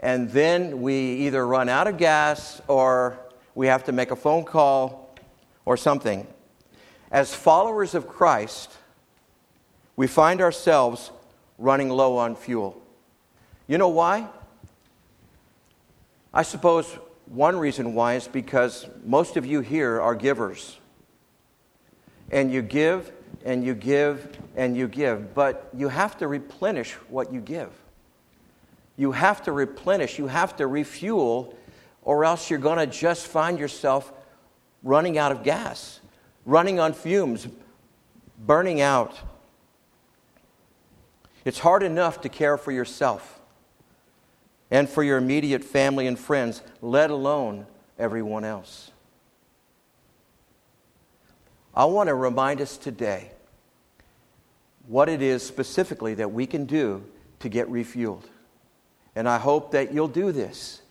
And 0.00 0.30
then 0.30 0.80
we 0.80 0.94
either 0.94 1.46
run 1.46 1.68
out 1.68 1.86
of 1.86 1.98
gas 1.98 2.60
or 2.68 3.18
we 3.54 3.66
have 3.66 3.84
to 3.84 3.92
make 3.92 4.10
a 4.10 4.16
phone 4.16 4.44
call 4.44 5.14
or 5.64 5.76
something. 5.76 6.26
As 7.10 7.34
followers 7.34 7.94
of 7.94 8.08
Christ, 8.08 8.70
we 9.96 10.06
find 10.06 10.40
ourselves 10.40 11.10
running 11.58 11.90
low 11.90 12.16
on 12.16 12.34
fuel. 12.34 12.80
You 13.66 13.76
know 13.76 13.88
why? 13.88 14.28
I 16.32 16.42
suppose 16.42 16.86
one 17.30 17.56
reason 17.56 17.94
why 17.94 18.14
is 18.14 18.26
because 18.26 18.86
most 19.04 19.36
of 19.36 19.46
you 19.46 19.60
here 19.60 20.00
are 20.00 20.16
givers. 20.16 20.78
And 22.32 22.52
you 22.52 22.60
give 22.60 23.12
and 23.44 23.64
you 23.64 23.74
give 23.74 24.36
and 24.56 24.76
you 24.76 24.88
give, 24.88 25.32
but 25.32 25.70
you 25.72 25.88
have 25.88 26.18
to 26.18 26.28
replenish 26.28 26.92
what 27.08 27.32
you 27.32 27.40
give. 27.40 27.70
You 28.96 29.12
have 29.12 29.42
to 29.44 29.52
replenish, 29.52 30.18
you 30.18 30.26
have 30.26 30.56
to 30.56 30.66
refuel, 30.66 31.56
or 32.02 32.24
else 32.24 32.50
you're 32.50 32.58
going 32.58 32.78
to 32.78 32.86
just 32.86 33.26
find 33.26 33.58
yourself 33.58 34.12
running 34.82 35.16
out 35.16 35.30
of 35.30 35.44
gas, 35.44 36.00
running 36.44 36.80
on 36.80 36.92
fumes, 36.92 37.46
burning 38.44 38.80
out. 38.80 39.16
It's 41.44 41.60
hard 41.60 41.82
enough 41.84 42.20
to 42.22 42.28
care 42.28 42.58
for 42.58 42.72
yourself 42.72 43.39
and 44.70 44.88
for 44.88 45.02
your 45.02 45.18
immediate 45.18 45.64
family 45.64 46.06
and 46.06 46.18
friends, 46.18 46.62
let 46.80 47.10
alone 47.10 47.66
everyone 47.98 48.44
else. 48.44 48.90
I 51.74 51.84
want 51.84 52.08
to 52.08 52.14
remind 52.14 52.60
us 52.60 52.76
today 52.76 53.30
what 54.86 55.08
it 55.08 55.22
is 55.22 55.42
specifically 55.42 56.14
that 56.14 56.32
we 56.32 56.46
can 56.46 56.66
do 56.66 57.04
to 57.40 57.48
get 57.48 57.68
refueled. 57.68 58.24
And 59.14 59.28
I 59.28 59.38
hope 59.38 59.72
that 59.72 59.92
you'll 59.92 60.08
do 60.08 60.32
this. 60.32 60.82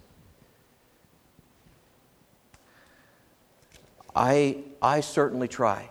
I, 4.15 4.63
I 4.81 5.01
certainly 5.01 5.47
try. 5.47 5.89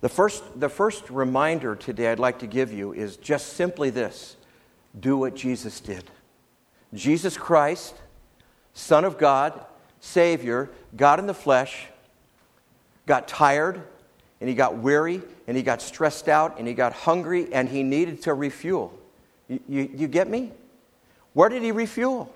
The 0.00 0.08
first, 0.08 0.44
the 0.58 0.68
first 0.68 1.10
reminder 1.10 1.74
today 1.74 2.12
I'd 2.12 2.18
like 2.18 2.38
to 2.40 2.46
give 2.46 2.72
you 2.72 2.92
is 2.92 3.16
just 3.16 3.54
simply 3.54 3.90
this 3.90 4.36
do 4.98 5.16
what 5.16 5.34
Jesus 5.34 5.80
did. 5.80 6.04
Jesus 6.94 7.36
Christ, 7.36 7.94
Son 8.74 9.04
of 9.04 9.18
God, 9.18 9.60
Savior, 10.00 10.70
God 10.96 11.18
in 11.18 11.26
the 11.26 11.34
flesh, 11.34 11.86
got 13.06 13.28
tired 13.28 13.82
and 14.40 14.48
he 14.48 14.54
got 14.54 14.78
weary 14.78 15.20
and 15.46 15.56
he 15.56 15.62
got 15.62 15.82
stressed 15.82 16.28
out 16.28 16.58
and 16.58 16.66
he 16.66 16.74
got 16.74 16.92
hungry 16.92 17.52
and 17.52 17.68
he 17.68 17.82
needed 17.82 18.22
to 18.22 18.34
refuel. 18.34 18.96
You, 19.48 19.60
you, 19.68 19.90
you 19.94 20.08
get 20.08 20.28
me? 20.28 20.52
Where 21.32 21.48
did 21.48 21.62
he 21.62 21.72
refuel? 21.72 22.32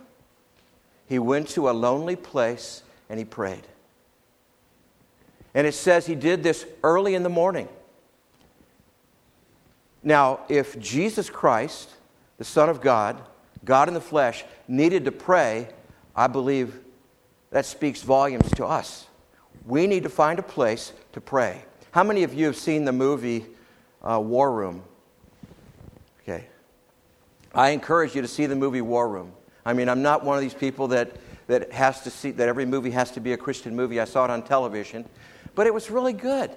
He 1.08 1.18
went 1.18 1.48
to 1.50 1.70
a 1.70 1.72
lonely 1.72 2.16
place 2.16 2.82
and 3.08 3.18
he 3.18 3.24
prayed. 3.24 3.66
And 5.54 5.66
it 5.66 5.74
says 5.74 6.06
he 6.06 6.14
did 6.14 6.42
this 6.42 6.66
early 6.82 7.14
in 7.14 7.22
the 7.22 7.28
morning. 7.28 7.68
Now, 10.02 10.40
if 10.48 10.78
Jesus 10.78 11.30
Christ, 11.30 11.90
the 12.38 12.44
Son 12.44 12.68
of 12.68 12.80
God, 12.80 13.20
God 13.64 13.88
in 13.88 13.94
the 13.94 14.00
flesh, 14.00 14.44
needed 14.66 15.04
to 15.04 15.12
pray, 15.12 15.68
I 16.16 16.26
believe 16.26 16.80
that 17.50 17.66
speaks 17.66 18.02
volumes 18.02 18.50
to 18.52 18.66
us. 18.66 19.06
We 19.66 19.86
need 19.86 20.02
to 20.02 20.08
find 20.08 20.38
a 20.38 20.42
place 20.42 20.92
to 21.12 21.20
pray. 21.20 21.62
How 21.92 22.02
many 22.02 22.24
of 22.24 22.34
you 22.34 22.46
have 22.46 22.56
seen 22.56 22.84
the 22.84 22.92
movie 22.92 23.46
uh, 24.02 24.18
War 24.18 24.50
Room? 24.50 24.82
Okay. 26.22 26.46
I 27.54 27.70
encourage 27.70 28.16
you 28.16 28.22
to 28.22 28.28
see 28.28 28.46
the 28.46 28.56
movie 28.56 28.80
War 28.80 29.08
Room. 29.08 29.32
I 29.64 29.74
mean, 29.74 29.88
I'm 29.88 30.02
not 30.02 30.24
one 30.24 30.36
of 30.36 30.42
these 30.42 30.54
people 30.54 30.88
that, 30.88 31.12
that 31.46 31.70
has 31.72 32.00
to 32.02 32.10
see 32.10 32.32
that 32.32 32.48
every 32.48 32.66
movie 32.66 32.90
has 32.90 33.10
to 33.12 33.20
be 33.20 33.34
a 33.34 33.36
Christian 33.36 33.76
movie. 33.76 34.00
I 34.00 34.04
saw 34.04 34.24
it 34.24 34.30
on 34.30 34.42
television. 34.42 35.04
But 35.54 35.66
it 35.66 35.74
was 35.74 35.90
really 35.90 36.12
good. 36.12 36.50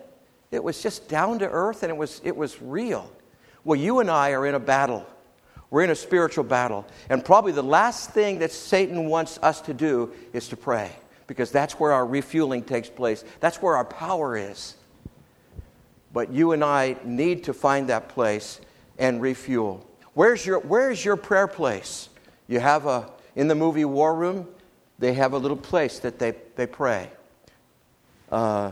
It 0.52 0.64
was 0.64 0.82
just 0.82 1.10
down 1.10 1.40
to 1.40 1.50
earth 1.50 1.84
and 1.84 1.90
it 1.90 1.98
was, 1.98 2.22
it 2.24 2.36
was 2.36 2.62
real. 2.62 3.12
Well, 3.64 3.80
you 3.80 4.00
and 4.00 4.10
I 4.10 4.32
are 4.32 4.46
in 4.46 4.56
a 4.56 4.60
battle. 4.60 5.06
We're 5.70 5.84
in 5.84 5.90
a 5.90 5.96
spiritual 5.96 6.44
battle. 6.44 6.86
And 7.10 7.25
probably 7.25 7.52
the 7.52 7.64
last 7.64 8.12
thing 8.12 8.40
that 8.40 8.52
Satan 8.52 9.08
wants 9.08 9.40
us 9.42 9.62
to 9.62 9.74
do 9.74 10.14
is 10.32 10.48
to 10.50 10.58
pray 10.58 10.92
because 11.28 11.52
that's 11.52 11.74
where 11.80 11.92
our 11.92 12.06
refueling 12.06 12.64
takes 12.64 12.90
place. 12.90 13.24
That's 13.40 13.62
where 13.62 13.75
our 13.75 13.86
power 13.86 14.38
is. 14.38 14.75
But 16.14 16.32
you 16.32 16.54
and 16.54 16.64
I 16.64 16.96
need 17.04 17.44
to 17.46 17.54
find 17.54 17.90
that 17.90 18.10
place 18.10 18.62
and 18.98 19.22
refuel. 19.22 19.86
Where's 20.14 20.46
your, 20.46 20.60
where's 20.60 21.04
your 21.04 21.18
prayer 21.18 21.48
place? 21.48 22.08
You 22.48 22.60
have 22.60 22.86
a, 22.86 23.10
in 23.36 23.48
the 23.48 23.56
movie 23.56 23.84
War 23.84 24.16
Room, 24.16 24.48
they 24.98 25.14
have 25.14 25.34
a 25.34 25.38
little 25.38 25.58
place 25.58 26.00
that 26.00 26.20
they, 26.20 26.36
they 26.56 26.68
pray. 26.68 27.10
Uh, 28.32 28.72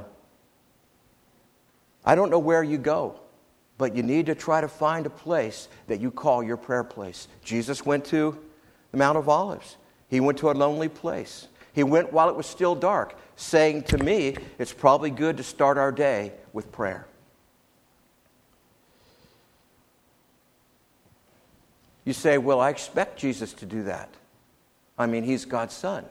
I 2.06 2.16
don't 2.16 2.30
know 2.30 2.40
where 2.40 2.64
you 2.64 2.78
go, 2.78 3.20
but 3.78 3.96
you 3.96 4.04
need 4.04 4.26
to 4.28 4.36
try 4.36 4.62
to 4.62 4.68
find 4.68 5.06
a 5.06 5.10
place 5.10 5.68
that 5.88 6.00
you 6.00 6.12
call 6.12 6.44
your 6.44 6.58
prayer 6.58 6.84
place. 6.84 7.28
Jesus 7.44 7.86
went 7.86 8.06
to 8.06 8.38
the 8.92 8.98
Mount 8.98 9.18
of 9.18 9.30
Olives, 9.30 9.78
he 10.10 10.20
went 10.20 10.38
to 10.40 10.52
a 10.52 10.54
lonely 10.54 10.90
place. 10.90 11.48
He 11.74 11.84
went 11.84 12.14
while 12.14 12.30
it 12.30 12.36
was 12.36 12.46
still 12.46 12.76
dark, 12.76 13.18
saying 13.36 13.84
to 13.84 13.98
me, 13.98 14.36
It's 14.60 14.72
probably 14.72 15.10
good 15.10 15.38
to 15.38 15.44
start 15.44 15.80
our 15.80 15.92
day 15.92 16.34
with 16.54 16.72
prayer. 16.72 17.08
You 22.06 22.14
say, 22.14 22.38
Well, 22.38 22.60
I 22.60 22.70
expect 22.70 23.18
Jesus 23.18 23.54
to 23.54 23.66
do 23.66 23.84
that. 23.84 24.10
I 24.98 25.08
mean, 25.08 25.24
he's 25.24 25.46
God's 25.46 25.74
son. 25.74 26.06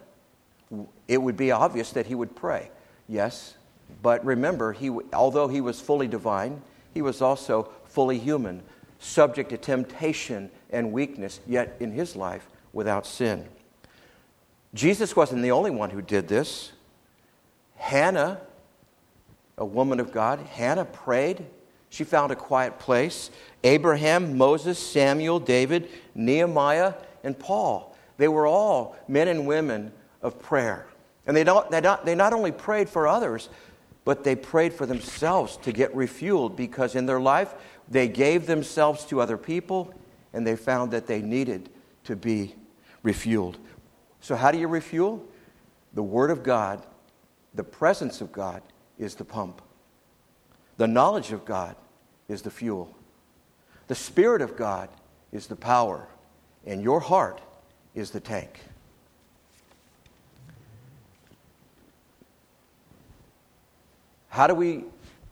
It 1.07 1.19
would 1.19 1.37
be 1.37 1.53
obvious 1.53 1.93
that 1.93 2.07
he 2.07 2.15
would 2.15 2.35
pray. 2.35 2.71
Yes, 3.09 3.55
but 4.01 4.25
remember, 4.25 4.73
he, 4.73 4.91
although 5.13 5.49
he 5.49 5.61
was 5.61 5.81
fully 5.81 6.09
divine, 6.09 6.63
he 6.95 7.03
was 7.03 7.21
also 7.21 7.71
fully 7.85 8.19
human, 8.19 8.63
subject 8.99 9.51
to 9.51 9.57
temptation 9.57 10.51
and 10.71 10.93
weakness, 10.93 11.41
yet 11.47 11.77
in 11.81 11.93
his 11.93 12.17
life 12.17 12.49
without 12.73 13.07
sin. 13.07 13.47
Jesus 14.75 15.15
wasn't 15.15 15.43
the 15.43 15.51
only 15.51 15.71
one 15.71 15.91
who 15.91 16.01
did 16.01 16.29
this. 16.29 16.73
Hannah, 17.77 18.41
a 19.59 19.65
woman 19.65 20.01
of 20.01 20.13
God, 20.13 20.41
Hannah 20.41 20.85
prayed. 20.85 21.45
She 21.91 22.05
found 22.05 22.33
a 22.33 22.37
quiet 22.37 22.79
place. 22.79 23.31
Abraham, 23.65 24.39
Moses, 24.39 24.79
Samuel, 24.79 25.41
David, 25.41 25.91
Nehemiah, 26.15 26.95
and 27.23 27.39
Paul. 27.39 27.95
They 28.17 28.29
were 28.29 28.47
all 28.47 28.97
men 29.09 29.29
and 29.29 29.47
women 29.47 29.93
of 30.23 30.41
prayer. 30.41 30.87
And 31.27 31.37
they, 31.37 31.45
don't, 31.45 31.71
they, 31.71 31.81
not, 31.81 32.05
they 32.05 32.15
not 32.15 32.33
only 32.33 32.53
prayed 32.53 32.89
for 32.89 33.07
others, 33.07 33.49
but 34.05 34.25
they 34.25 34.35
prayed 34.35 34.73
for 34.73 34.87
themselves 34.87 35.57
to 35.59 35.73
get 35.73 35.95
refueled 35.95 36.57
because 36.57 36.95
in 36.95 37.07
their 37.07 37.21
life 37.21 37.55
they 37.89 38.09
gave 38.09 38.47
themselves 38.47 39.05
to 39.05 39.21
other 39.21 39.37
people 39.37 39.93
and 40.33 40.47
they 40.47 40.57
found 40.57 40.91
that 40.91 41.07
they 41.07 41.21
needed 41.21 41.69
to 42.05 42.17
be 42.17 42.55
refueled. 43.05 43.57
So, 44.21 44.35
how 44.37 44.51
do 44.51 44.59
you 44.59 44.69
refuel? 44.69 45.25
The 45.95 46.03
Word 46.03 46.31
of 46.31 46.43
God, 46.43 46.85
the 47.55 47.65
presence 47.65 48.21
of 48.21 48.33
God 48.33 48.63
is 48.99 49.15
the 49.15 49.25
pump, 49.25 49.61
the 50.77 50.87
knowledge 50.87 51.33
of 51.33 51.45
God 51.45 51.77
is 52.29 52.43
the 52.43 52.51
fuel, 52.51 52.95
the 53.89 53.95
Spirit 53.95 54.43
of 54.43 54.57
God 54.57 54.89
is 55.33 55.47
the 55.47 55.57
power, 55.57 56.09
and 56.65 56.83
your 56.83 57.01
heart 57.01 57.41
is 57.95 58.11
the 58.11 58.21
tank. 58.21 58.61
How 64.33 64.47
do 64.47 64.55
we, 64.55 64.85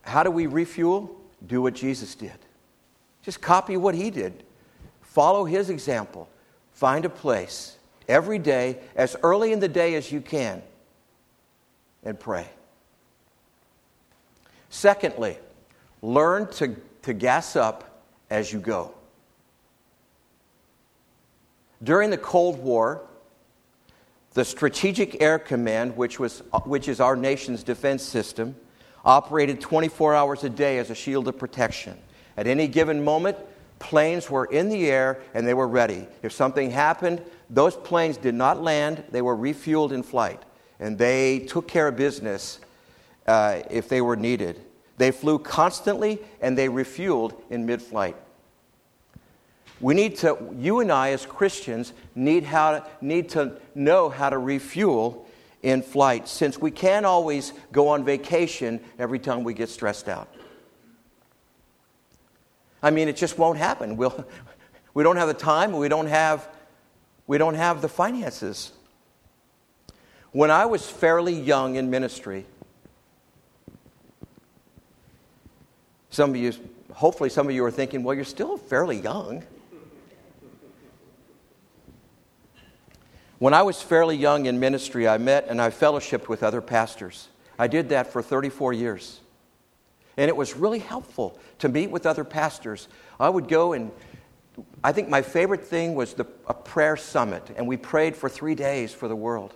how 0.03 0.23
do 0.23 0.31
we 0.31 0.47
refuel? 0.47 1.11
Do 1.47 1.63
what 1.63 1.73
Jesus 1.73 2.15
did. 2.15 2.37
Just 3.23 3.41
copy 3.41 3.79
what 3.79 3.95
he 3.95 4.11
did. 4.11 4.45
Follow 5.01 5.47
his 5.47 5.71
example. 5.71 6.29
Find 6.75 7.07
a 7.07 7.09
place 7.09 7.79
every 8.11 8.39
day, 8.39 8.77
as 8.95 9.17
early 9.23 9.53
in 9.53 9.61
the 9.61 9.69
day 9.69 9.95
as 9.95 10.13
you 10.13 10.21
can, 10.21 10.63
and 12.05 12.21
pray. 12.21 12.47
Secondly, 14.69 15.39
learn 16.03 16.47
to, 16.49 16.77
to 17.01 17.15
gas 17.15 17.57
up 17.57 18.05
as 18.29 18.53
you 18.53 18.59
go. 18.59 18.93
During 21.83 22.11
the 22.11 22.19
Cold 22.19 22.59
War, 22.59 23.01
the 24.35 24.45
Strategic 24.45 25.23
Air 25.23 25.39
Command, 25.39 25.97
which, 25.97 26.21
was, 26.21 26.43
which 26.67 26.87
is 26.87 27.01
our 27.01 27.17
nation's 27.17 27.63
defense 27.63 28.03
system, 28.03 28.57
operated 29.05 29.61
24 29.61 30.15
hours 30.15 30.45
a 30.45 30.51
day 30.51 30.79
as 30.79 30.91
a 30.91 30.95
shield 30.95 31.29
of 31.29 31.39
protection. 31.39 31.99
At 32.37 32.47
any 32.47 32.69
given 32.69 33.03
moment, 33.03 33.37
planes 33.79 34.31
were 34.31 34.45
in 34.47 34.69
the 34.69 34.91
air 34.91 35.21
and 35.35 35.47
they 35.47 35.55
were 35.55 35.69
ready. 35.69 36.07
If 36.23 36.33
something 36.33 36.71
happened, 36.71 37.23
those 37.49 37.77
planes 37.77 38.17
did 38.17 38.35
not 38.35 38.63
land, 38.63 39.05
they 39.11 39.23
were 39.23 39.37
refueled 39.37 39.93
in 39.93 40.03
flight. 40.03 40.43
And 40.79 40.97
they 40.97 41.41
took 41.41 41.69
care 41.69 41.89
of 41.89 41.97
business 41.97 42.61
uh, 43.27 43.63
if 43.71 43.89
they 43.89 44.01
were 44.01 44.17
needed. 44.17 44.61
They 44.97 45.11
flew 45.11 45.39
constantly 45.39 46.19
and 46.41 46.57
they 46.57 46.69
refueled 46.69 47.41
in 47.51 47.67
mid 47.67 47.83
flight. 47.83 48.17
We 49.81 49.95
need 49.95 50.17
to, 50.19 50.37
you 50.59 50.81
and 50.81 50.93
I 50.93 51.13
as 51.13 51.25
Christians, 51.25 51.95
need, 52.15 52.45
how 52.45 52.73
to, 52.73 52.87
need 53.01 53.31
to 53.31 53.59
know 53.75 54.11
how 54.11 54.29
to 54.29 54.37
refuel 54.37 55.27
in 55.63 55.83
flight 55.83 56.27
since 56.29 56.59
we 56.59 56.71
can't 56.71 57.05
always 57.05 57.53
go 57.73 57.89
on 57.89 58.05
vacation 58.05 58.81
every 58.99 59.19
time 59.19 59.45
we 59.45 59.55
get 59.55 59.69
stressed 59.69 60.09
out. 60.09 60.29
I 62.83 62.91
mean, 62.91 63.09
it 63.09 63.17
just 63.17 63.39
won't 63.39 63.59
happen. 63.59 63.97
We'll, 63.97 64.25
we 64.95 65.03
don't 65.03 65.17
have 65.17 65.29
the 65.29 65.35
time, 65.35 65.73
we 65.73 65.89
don't 65.89 66.07
have, 66.07 66.49
we 67.27 67.39
don't 67.39 67.55
have 67.55 67.83
the 67.83 67.89
finances. 67.89 68.73
When 70.33 70.51
I 70.51 70.67
was 70.67 70.89
fairly 70.89 71.35
young 71.35 71.75
in 71.75 71.91
ministry, 71.91 72.47
some 76.09 76.31
of 76.31 76.37
you, 76.37 76.53
hopefully, 76.93 77.31
some 77.31 77.49
of 77.49 77.55
you 77.55 77.65
are 77.65 77.71
thinking, 77.71 78.03
well, 78.03 78.15
you're 78.15 78.25
still 78.25 78.57
fairly 78.57 79.01
young. 79.01 79.45
When 83.41 83.55
I 83.55 83.63
was 83.63 83.81
fairly 83.81 84.19
young 84.19 84.45
in 84.45 84.61
ministry, 84.61 85.09
I 85.09 85.17
met 85.17 85.47
and 85.49 85.63
I 85.63 85.71
fellowshipped 85.71 86.29
with 86.29 86.43
other 86.43 86.61
pastors. 86.61 87.29
I 87.59 87.69
did 87.69 87.89
that 87.89 88.07
for 88.13 88.21
34 88.21 88.75
years. 88.75 89.21
And 90.19 90.29
it 90.29 90.37
was 90.37 90.55
really 90.55 90.79
helpful 90.79 91.39
to 91.61 91.71
meet 91.71 91.91
with 91.91 92.05
other 92.05 92.23
pastors. 92.23 92.87
I 93.19 93.31
would 93.31 93.49
go 93.49 93.73
and 93.73 93.93
I 94.85 94.93
think 94.93 95.09
my 95.09 95.23
favorite 95.23 95.65
thing 95.65 95.95
was 95.95 96.13
the, 96.13 96.27
a 96.47 96.53
prayer 96.53 96.99
summit, 96.99 97.51
and 97.57 97.67
we 97.67 97.79
prayed 97.79 98.15
for 98.15 98.29
three 98.29 98.55
days 98.55 98.93
for 98.93 99.09
the 99.09 99.17
world 99.17 99.55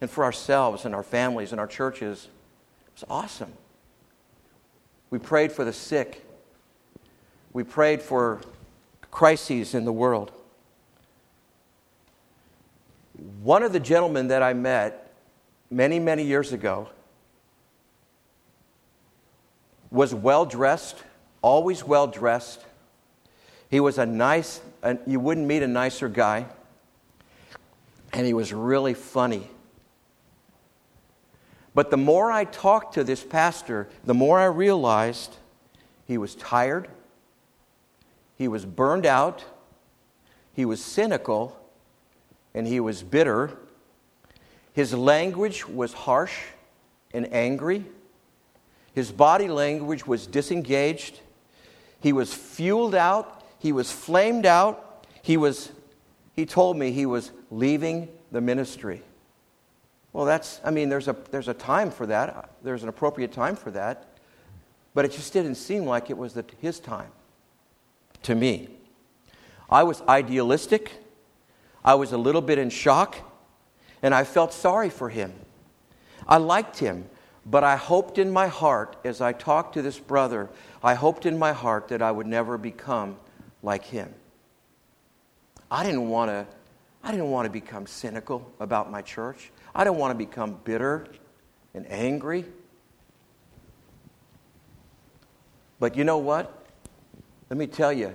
and 0.00 0.08
for 0.10 0.24
ourselves 0.24 0.86
and 0.86 0.94
our 0.94 1.02
families 1.02 1.52
and 1.52 1.60
our 1.60 1.66
churches. 1.66 2.28
It 2.86 3.02
was 3.02 3.04
awesome. 3.10 3.52
We 5.10 5.18
prayed 5.18 5.52
for 5.52 5.66
the 5.66 5.72
sick, 5.74 6.24
we 7.52 7.62
prayed 7.62 8.00
for 8.00 8.40
crises 9.10 9.74
in 9.74 9.84
the 9.84 9.92
world. 9.92 10.32
One 13.42 13.62
of 13.62 13.72
the 13.72 13.80
gentlemen 13.80 14.28
that 14.28 14.42
I 14.42 14.52
met 14.52 15.12
many, 15.70 15.98
many 15.98 16.24
years 16.24 16.52
ago 16.52 16.88
was 19.90 20.14
well 20.14 20.44
dressed, 20.44 20.96
always 21.40 21.84
well 21.84 22.06
dressed. 22.06 22.64
He 23.70 23.78
was 23.78 23.98
a 23.98 24.06
nice, 24.06 24.60
you 25.06 25.20
wouldn't 25.20 25.46
meet 25.46 25.62
a 25.62 25.68
nicer 25.68 26.08
guy. 26.08 26.46
And 28.12 28.26
he 28.26 28.34
was 28.34 28.52
really 28.52 28.94
funny. 28.94 29.48
But 31.74 31.90
the 31.90 31.96
more 31.96 32.30
I 32.30 32.44
talked 32.44 32.94
to 32.94 33.04
this 33.04 33.22
pastor, 33.22 33.88
the 34.04 34.14
more 34.14 34.38
I 34.38 34.44
realized 34.44 35.36
he 36.06 36.18
was 36.18 36.34
tired, 36.34 36.88
he 38.36 38.48
was 38.48 38.66
burned 38.66 39.06
out, 39.06 39.44
he 40.52 40.64
was 40.64 40.84
cynical, 40.84 41.61
and 42.54 42.66
he 42.66 42.80
was 42.80 43.02
bitter. 43.02 43.56
His 44.72 44.94
language 44.94 45.66
was 45.66 45.92
harsh 45.92 46.38
and 47.12 47.32
angry. 47.32 47.84
His 48.94 49.10
body 49.10 49.48
language 49.48 50.06
was 50.06 50.26
disengaged. 50.26 51.20
He 52.00 52.12
was 52.12 52.32
fueled 52.32 52.94
out. 52.94 53.44
He 53.58 53.72
was 53.72 53.90
flamed 53.90 54.46
out. 54.46 55.06
He 55.22 55.36
was, 55.36 55.70
he 56.34 56.46
told 56.46 56.76
me 56.76 56.92
he 56.92 57.06
was 57.06 57.30
leaving 57.50 58.08
the 58.32 58.40
ministry. 58.40 59.02
Well, 60.12 60.26
that's, 60.26 60.60
I 60.64 60.70
mean, 60.70 60.88
there's 60.88 61.08
a, 61.08 61.16
there's 61.30 61.48
a 61.48 61.54
time 61.54 61.90
for 61.90 62.06
that. 62.06 62.50
There's 62.62 62.82
an 62.82 62.88
appropriate 62.88 63.32
time 63.32 63.56
for 63.56 63.70
that. 63.70 64.08
But 64.94 65.06
it 65.06 65.12
just 65.12 65.32
didn't 65.32 65.54
seem 65.54 65.86
like 65.86 66.10
it 66.10 66.18
was 66.18 66.34
the, 66.34 66.44
his 66.60 66.80
time 66.80 67.10
to 68.24 68.34
me. 68.34 68.68
I 69.70 69.84
was 69.84 70.02
idealistic. 70.02 71.01
I 71.84 71.94
was 71.94 72.12
a 72.12 72.18
little 72.18 72.40
bit 72.40 72.58
in 72.58 72.70
shock, 72.70 73.16
and 74.02 74.14
I 74.14 74.24
felt 74.24 74.52
sorry 74.52 74.90
for 74.90 75.08
him. 75.08 75.32
I 76.26 76.36
liked 76.36 76.78
him, 76.78 77.08
But 77.44 77.64
I 77.64 77.76
hoped 77.76 78.18
in 78.18 78.30
my 78.30 78.46
heart, 78.46 78.96
as 79.04 79.20
I 79.20 79.32
talked 79.32 79.74
to 79.74 79.82
this 79.82 79.98
brother, 79.98 80.48
I 80.82 80.94
hoped 80.94 81.26
in 81.26 81.38
my 81.38 81.52
heart 81.52 81.88
that 81.88 82.00
I 82.00 82.12
would 82.12 82.26
never 82.26 82.56
become 82.56 83.16
like 83.62 83.84
him. 83.84 84.14
I 85.70 85.84
didn't 85.84 86.08
want 86.08 86.30
to, 86.30 86.46
I 87.02 87.10
didn't 87.10 87.30
want 87.30 87.46
to 87.46 87.50
become 87.50 87.86
cynical 87.86 88.48
about 88.60 88.90
my 88.90 89.02
church. 89.02 89.50
I 89.74 89.82
didn't 89.84 89.96
want 89.96 90.12
to 90.12 90.26
become 90.26 90.58
bitter 90.64 91.06
and 91.74 91.90
angry. 91.90 92.44
But 95.80 95.96
you 95.96 96.04
know 96.04 96.18
what? 96.18 96.66
Let 97.50 97.56
me 97.56 97.66
tell 97.66 97.92
you, 97.92 98.14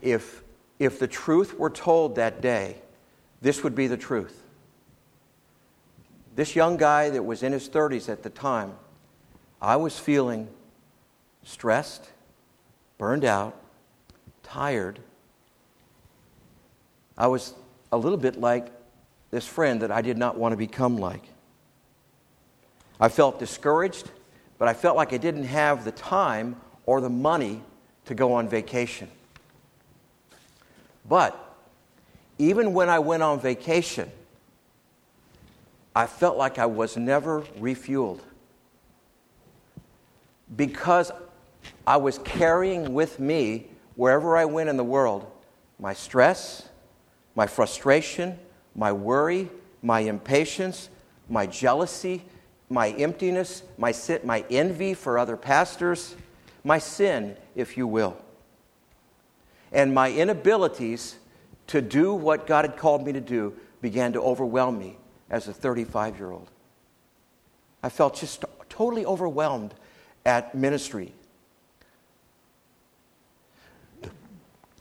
if, 0.00 0.42
if 0.78 0.98
the 0.98 1.06
truth 1.06 1.58
were 1.58 1.70
told 1.70 2.16
that 2.16 2.40
day, 2.40 2.76
this 3.42 3.64
would 3.64 3.74
be 3.74 3.88
the 3.88 3.96
truth. 3.96 4.40
This 6.34 6.56
young 6.56 6.76
guy 6.76 7.10
that 7.10 7.24
was 7.24 7.42
in 7.42 7.52
his 7.52 7.68
30s 7.68 8.08
at 8.08 8.22
the 8.22 8.30
time, 8.30 8.72
I 9.60 9.76
was 9.76 9.98
feeling 9.98 10.48
stressed, 11.42 12.08
burned 12.96 13.24
out, 13.24 13.60
tired. 14.42 15.00
I 17.18 17.26
was 17.26 17.54
a 17.90 17.98
little 17.98 18.16
bit 18.16 18.40
like 18.40 18.68
this 19.30 19.46
friend 19.46 19.82
that 19.82 19.90
I 19.90 20.00
did 20.00 20.16
not 20.16 20.38
want 20.38 20.52
to 20.52 20.56
become 20.56 20.96
like. 20.96 21.24
I 23.00 23.08
felt 23.08 23.38
discouraged, 23.38 24.10
but 24.58 24.68
I 24.68 24.74
felt 24.74 24.96
like 24.96 25.12
I 25.12 25.16
didn't 25.16 25.44
have 25.44 25.84
the 25.84 25.92
time 25.92 26.56
or 26.86 27.00
the 27.00 27.10
money 27.10 27.62
to 28.04 28.14
go 28.14 28.32
on 28.34 28.48
vacation. 28.48 29.10
But 31.08 31.51
even 32.42 32.74
when 32.74 32.88
I 32.88 32.98
went 32.98 33.22
on 33.22 33.38
vacation, 33.38 34.10
I 35.94 36.06
felt 36.06 36.36
like 36.36 36.58
I 36.58 36.66
was 36.66 36.96
never 36.96 37.42
refueled. 37.60 38.18
Because 40.56 41.12
I 41.86 41.98
was 41.98 42.18
carrying 42.18 42.94
with 42.94 43.20
me, 43.20 43.68
wherever 43.94 44.36
I 44.36 44.46
went 44.46 44.68
in 44.68 44.76
the 44.76 44.82
world, 44.82 45.30
my 45.78 45.92
stress, 45.92 46.68
my 47.36 47.46
frustration, 47.46 48.36
my 48.74 48.90
worry, 48.90 49.48
my 49.80 50.00
impatience, 50.00 50.88
my 51.28 51.46
jealousy, 51.46 52.24
my 52.68 52.88
emptiness, 52.88 53.62
my, 53.78 53.94
my 54.24 54.44
envy 54.50 54.94
for 54.94 55.16
other 55.16 55.36
pastors, 55.36 56.16
my 56.64 56.78
sin, 56.78 57.36
if 57.54 57.76
you 57.76 57.86
will, 57.86 58.16
and 59.70 59.94
my 59.94 60.10
inabilities 60.10 61.18
to 61.68 61.80
do 61.80 62.14
what 62.14 62.46
God 62.46 62.64
had 62.64 62.76
called 62.76 63.04
me 63.04 63.12
to 63.12 63.20
do 63.20 63.54
began 63.80 64.12
to 64.12 64.20
overwhelm 64.20 64.78
me 64.78 64.96
as 65.30 65.48
a 65.48 65.52
35 65.52 66.18
year 66.18 66.30
old. 66.30 66.50
I 67.82 67.88
felt 67.88 68.14
just 68.14 68.44
totally 68.68 69.04
overwhelmed 69.04 69.74
at 70.24 70.54
ministry. 70.54 71.12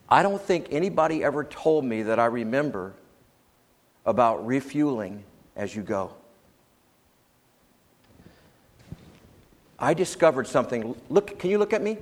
I 0.07 0.23
don't 0.23 0.41
think 0.41 0.67
anybody 0.71 1.23
ever 1.23 1.43
told 1.43 1.85
me 1.85 2.03
that 2.03 2.19
I 2.19 2.25
remember 2.25 2.93
about 4.05 4.45
refueling 4.45 5.23
as 5.55 5.75
you 5.75 5.81
go. 5.81 6.13
I 9.79 9.93
discovered 9.93 10.47
something. 10.47 10.95
Look, 11.09 11.39
can 11.39 11.49
you 11.49 11.57
look 11.57 11.73
at 11.73 11.81
me? 11.81 11.97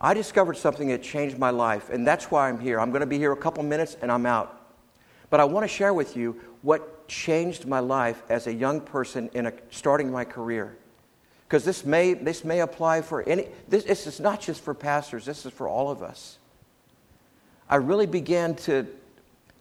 I 0.00 0.14
discovered 0.14 0.56
something 0.56 0.88
that 0.88 1.02
changed 1.02 1.38
my 1.38 1.50
life, 1.50 1.90
and 1.90 2.06
that's 2.06 2.30
why 2.30 2.48
I'm 2.48 2.58
here. 2.58 2.80
I'm 2.80 2.90
going 2.90 3.00
to 3.00 3.06
be 3.06 3.18
here 3.18 3.32
a 3.32 3.36
couple 3.36 3.62
minutes 3.62 3.96
and 4.00 4.10
I'm 4.10 4.24
out. 4.24 4.56
But 5.28 5.40
I 5.40 5.44
want 5.44 5.64
to 5.64 5.68
share 5.68 5.92
with 5.92 6.16
you 6.16 6.40
what 6.62 7.06
changed 7.06 7.66
my 7.66 7.80
life 7.80 8.22
as 8.28 8.46
a 8.46 8.54
young 8.54 8.80
person 8.80 9.30
in 9.34 9.46
a, 9.46 9.52
starting 9.70 10.10
my 10.10 10.24
career. 10.24 10.76
Because 11.46 11.64
this 11.64 11.84
may, 11.84 12.14
this 12.14 12.44
may 12.44 12.60
apply 12.60 13.02
for 13.02 13.22
any, 13.22 13.48
this, 13.68 13.84
this 13.84 14.06
is 14.06 14.20
not 14.20 14.40
just 14.40 14.62
for 14.62 14.72
pastors, 14.72 15.24
this 15.24 15.44
is 15.44 15.52
for 15.52 15.68
all 15.68 15.90
of 15.90 16.02
us. 16.02 16.38
I 17.68 17.76
really 17.76 18.06
began 18.06 18.54
to, 18.56 18.86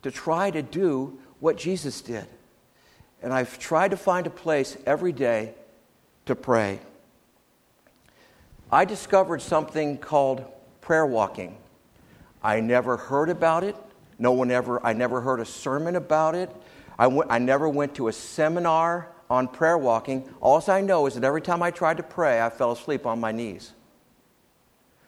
to 0.04 0.12
try 0.12 0.52
to 0.52 0.62
do 0.62 1.20
what 1.40 1.58
Jesus 1.58 2.02
did. 2.02 2.26
And 3.22 3.34
I've 3.34 3.60
tried 3.60 3.92
to 3.92 3.98
find 3.98 4.26
a 4.26 4.32
place 4.32 4.78
every 4.86 5.12
day 5.12 5.54
to 6.26 6.36
pray. 6.36 6.80
I 8.72 8.86
discovered 8.86 9.42
something 9.42 9.98
called 9.98 10.46
prayer 10.82 11.06
walking. 11.06 11.58
I 12.44 12.60
never 12.60 12.98
heard 12.98 13.30
about 13.30 13.64
it. 13.64 13.76
No 14.18 14.34
one 14.34 14.52
ever, 14.52 14.86
I 14.86 14.94
never 14.94 15.22
heard 15.22 15.40
a 15.40 15.46
sermon 15.46 15.96
about 15.96 16.36
it. 16.36 16.50
I, 16.98 17.40
never 17.40 17.70
went 17.70 17.96
to 17.96 18.10
a 18.10 18.14
seminar 18.14 19.08
on 19.30 19.48
prayer 19.48 19.78
walking. 19.78 20.30
All 20.42 20.62
I 20.68 20.82
know 20.82 21.06
is 21.06 21.14
that 21.14 21.24
every 21.24 21.42
time 21.42 21.64
I 21.64 21.72
tried 21.72 21.98
to 21.98 22.04
pray, 22.04 22.42
I 22.42 22.50
fell 22.50 22.74
asleep 22.74 23.06
on 23.06 23.22
my 23.22 23.32
knees. 23.32 23.72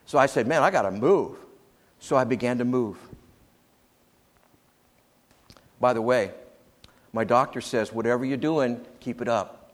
So 0.05 0.17
I 0.17 0.27
said, 0.27 0.47
Man, 0.47 0.63
I 0.63 0.71
got 0.71 0.83
to 0.83 0.91
move. 0.91 1.37
So 1.99 2.15
I 2.15 2.23
began 2.23 2.57
to 2.59 2.65
move. 2.65 2.97
By 5.81 5.91
the 5.93 6.01
way, 6.01 6.31
my 7.11 7.23
doctor 7.23 7.59
says, 7.59 7.91
whatever 7.91 8.23
you're 8.23 8.37
doing, 8.37 8.79
keep 8.99 9.21
it 9.21 9.27
up. 9.27 9.71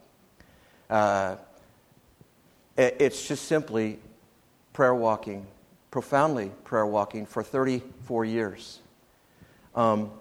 Uh, 0.89 1.35
it's 2.77 3.27
just 3.27 3.45
simply 3.45 3.99
prayer 4.73 4.93
walking, 4.93 5.47
profoundly 5.89 6.51
prayer 6.63 6.85
walking 6.85 7.25
for 7.25 7.41
34 7.41 8.25
years. 8.25 8.79
Um, 9.75 10.11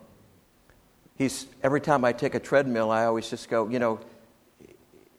he's, 1.16 1.46
every 1.62 1.80
time 1.80 2.04
I 2.04 2.12
take 2.12 2.34
a 2.34 2.40
treadmill, 2.40 2.90
I 2.90 3.04
always 3.04 3.28
just 3.28 3.48
go, 3.48 3.68
you 3.68 3.78
know, 3.78 4.00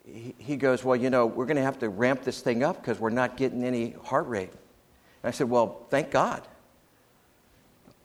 he, 0.05 0.33
he 0.37 0.55
goes, 0.55 0.83
Well, 0.83 0.95
you 0.95 1.09
know, 1.09 1.25
we're 1.25 1.45
going 1.45 1.57
to 1.57 1.63
have 1.63 1.79
to 1.79 1.89
ramp 1.89 2.23
this 2.23 2.41
thing 2.41 2.63
up 2.63 2.77
because 2.77 2.99
we're 2.99 3.09
not 3.09 3.37
getting 3.37 3.63
any 3.63 3.91
heart 4.05 4.27
rate. 4.27 4.51
And 4.51 5.29
I 5.29 5.31
said, 5.31 5.49
Well, 5.49 5.85
thank 5.89 6.11
God. 6.11 6.47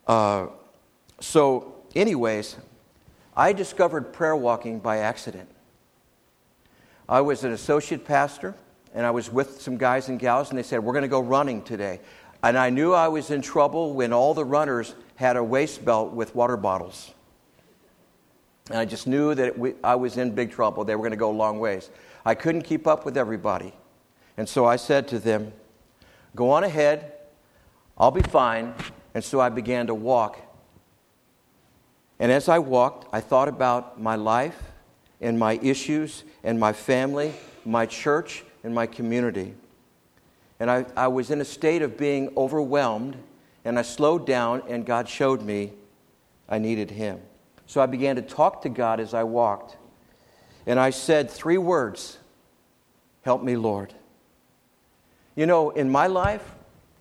Uh, 0.05 0.47
so, 1.19 1.75
anyways, 1.95 2.57
I 3.35 3.53
discovered 3.53 4.11
prayer 4.13 4.35
walking 4.35 4.79
by 4.79 4.97
accident. 4.97 5.49
I 7.07 7.21
was 7.21 7.43
an 7.43 7.51
associate 7.51 8.05
pastor, 8.05 8.55
and 8.93 9.05
I 9.05 9.11
was 9.11 9.31
with 9.31 9.61
some 9.61 9.77
guys 9.77 10.09
and 10.09 10.19
gals, 10.19 10.49
and 10.49 10.57
they 10.57 10.63
said, 10.63 10.83
We're 10.83 10.93
going 10.93 11.03
to 11.03 11.07
go 11.07 11.19
running 11.19 11.63
today. 11.63 11.99
And 12.43 12.57
I 12.57 12.69
knew 12.69 12.93
I 12.93 13.07
was 13.07 13.31
in 13.31 13.41
trouble 13.41 13.93
when 13.93 14.13
all 14.13 14.33
the 14.33 14.45
runners 14.45 14.93
had 15.15 15.37
a 15.37 15.43
waist 15.43 15.83
belt 15.83 16.13
with 16.13 16.35
water 16.35 16.57
bottles. 16.57 17.13
And 18.69 18.77
I 18.77 18.85
just 18.85 19.07
knew 19.07 19.33
that 19.35 19.57
we, 19.57 19.73
I 19.83 19.95
was 19.95 20.17
in 20.17 20.35
big 20.35 20.51
trouble. 20.51 20.83
They 20.83 20.95
were 20.95 21.01
going 21.01 21.11
to 21.11 21.17
go 21.17 21.31
a 21.31 21.31
long 21.31 21.59
ways. 21.59 21.89
I 22.25 22.35
couldn't 22.35 22.63
keep 22.63 22.85
up 22.87 23.05
with 23.05 23.17
everybody. 23.17 23.73
And 24.37 24.47
so 24.47 24.65
I 24.65 24.75
said 24.75 25.07
to 25.09 25.19
them, 25.19 25.53
Go 26.35 26.51
on 26.51 26.63
ahead, 26.63 27.13
I'll 27.97 28.11
be 28.11 28.21
fine. 28.21 28.73
And 29.13 29.23
so 29.23 29.39
I 29.39 29.49
began 29.49 29.87
to 29.87 29.95
walk. 29.95 30.39
And 32.19 32.31
as 32.31 32.49
I 32.49 32.59
walked, 32.59 33.07
I 33.13 33.21
thought 33.21 33.47
about 33.47 34.01
my 34.01 34.15
life 34.15 34.71
and 35.21 35.37
my 35.37 35.59
issues 35.61 36.23
and 36.43 36.59
my 36.59 36.73
family, 36.73 37.33
my 37.65 37.85
church, 37.85 38.43
and 38.63 38.73
my 38.73 38.85
community. 38.87 39.53
And 40.59 40.71
I, 40.71 40.85
I 40.95 41.07
was 41.07 41.31
in 41.31 41.41
a 41.41 41.45
state 41.45 41.81
of 41.81 41.97
being 41.97 42.31
overwhelmed, 42.37 43.17
and 43.65 43.77
I 43.77 43.81
slowed 43.81 44.25
down, 44.25 44.63
and 44.67 44.85
God 44.85 45.07
showed 45.09 45.41
me 45.41 45.73
I 46.47 46.57
needed 46.57 46.91
Him. 46.91 47.19
So 47.65 47.81
I 47.81 47.85
began 47.85 48.15
to 48.15 48.21
talk 48.21 48.61
to 48.63 48.69
God 48.69 48.99
as 48.99 49.13
I 49.13 49.23
walked. 49.23 49.77
And 50.65 50.79
I 50.79 50.91
said 50.91 51.29
three 51.29 51.57
words 51.57 52.17
Help 53.23 53.41
me, 53.41 53.55
Lord. 53.55 53.93
You 55.35 55.45
know, 55.45 55.71
in 55.71 55.89
my 55.89 56.07
life, 56.07 56.55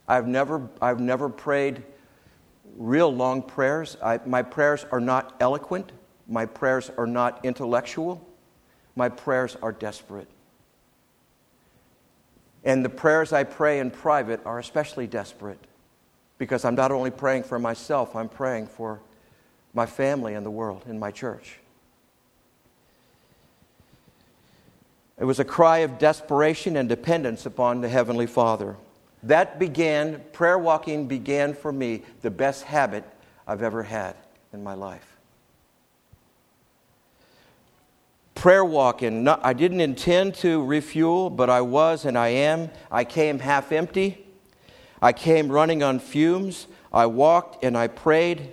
I've 0.08 0.26
never, 0.26 0.68
I've 0.80 1.00
never 1.00 1.28
prayed 1.28 1.82
real 2.76 3.14
long 3.14 3.42
prayers. 3.42 3.96
I, 4.02 4.20
my 4.24 4.42
prayers 4.42 4.86
are 4.90 5.00
not 5.00 5.36
eloquent, 5.40 5.92
my 6.28 6.46
prayers 6.46 6.90
are 6.96 7.06
not 7.06 7.44
intellectual, 7.44 8.26
my 8.96 9.08
prayers 9.08 9.56
are 9.62 9.72
desperate. 9.72 10.28
And 12.64 12.84
the 12.84 12.88
prayers 12.88 13.32
I 13.32 13.44
pray 13.44 13.80
in 13.80 13.90
private 13.90 14.40
are 14.44 14.58
especially 14.58 15.06
desperate 15.06 15.58
because 16.38 16.64
I'm 16.64 16.74
not 16.74 16.92
only 16.92 17.10
praying 17.10 17.44
for 17.44 17.58
myself, 17.58 18.14
I'm 18.14 18.28
praying 18.28 18.66
for 18.68 19.00
my 19.74 19.86
family 19.86 20.34
and 20.34 20.44
the 20.44 20.50
world 20.50 20.84
in 20.86 20.98
my 20.98 21.10
church. 21.10 21.58
It 25.18 25.24
was 25.24 25.38
a 25.38 25.44
cry 25.44 25.78
of 25.78 25.98
desperation 25.98 26.76
and 26.76 26.88
dependence 26.88 27.46
upon 27.46 27.80
the 27.80 27.88
Heavenly 27.88 28.26
Father. 28.26 28.76
That 29.22 29.58
began, 29.58 30.20
prayer 30.32 30.58
walking 30.58 31.06
began 31.06 31.54
for 31.54 31.70
me 31.72 32.02
the 32.22 32.30
best 32.30 32.64
habit 32.64 33.04
I've 33.46 33.62
ever 33.62 33.84
had 33.84 34.16
in 34.52 34.64
my 34.64 34.74
life. 34.74 35.16
Prayer 38.42 38.64
walking, 38.64 39.22
not, 39.22 39.38
I 39.44 39.52
didn't 39.52 39.80
intend 39.80 40.34
to 40.38 40.64
refuel, 40.64 41.30
but 41.30 41.48
I 41.48 41.60
was 41.60 42.04
and 42.04 42.18
I 42.18 42.30
am. 42.30 42.70
I 42.90 43.04
came 43.04 43.38
half 43.38 43.70
empty. 43.70 44.26
I 45.00 45.12
came 45.12 45.48
running 45.48 45.84
on 45.84 46.00
fumes. 46.00 46.66
I 46.92 47.06
walked 47.06 47.62
and 47.62 47.78
I 47.78 47.86
prayed, 47.86 48.50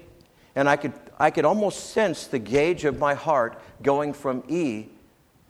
and 0.54 0.70
I 0.70 0.76
could, 0.76 0.94
I 1.18 1.32
could 1.32 1.44
almost 1.44 1.90
sense 1.90 2.28
the 2.28 2.38
gauge 2.38 2.86
of 2.86 3.00
my 3.00 3.16
heart 3.16 3.60
going 3.82 4.14
from 4.14 4.44
E, 4.48 4.90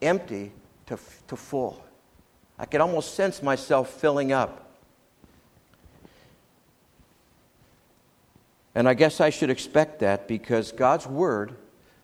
empty, 0.01 0.53
to, 0.85 0.97
to 1.27 1.35
full. 1.35 1.83
I 2.57 2.63
could 2.63 2.79
almost 2.79 3.15
sense 3.15 3.43
myself 3.43 3.89
filling 3.89 4.31
up. 4.31 4.71
And 8.73 8.87
I 8.87 8.93
guess 8.93 9.19
I 9.19 9.31
should 9.31 9.49
expect 9.49 9.99
that 9.99 10.29
because 10.29 10.71
God's 10.71 11.07
Word, 11.07 11.55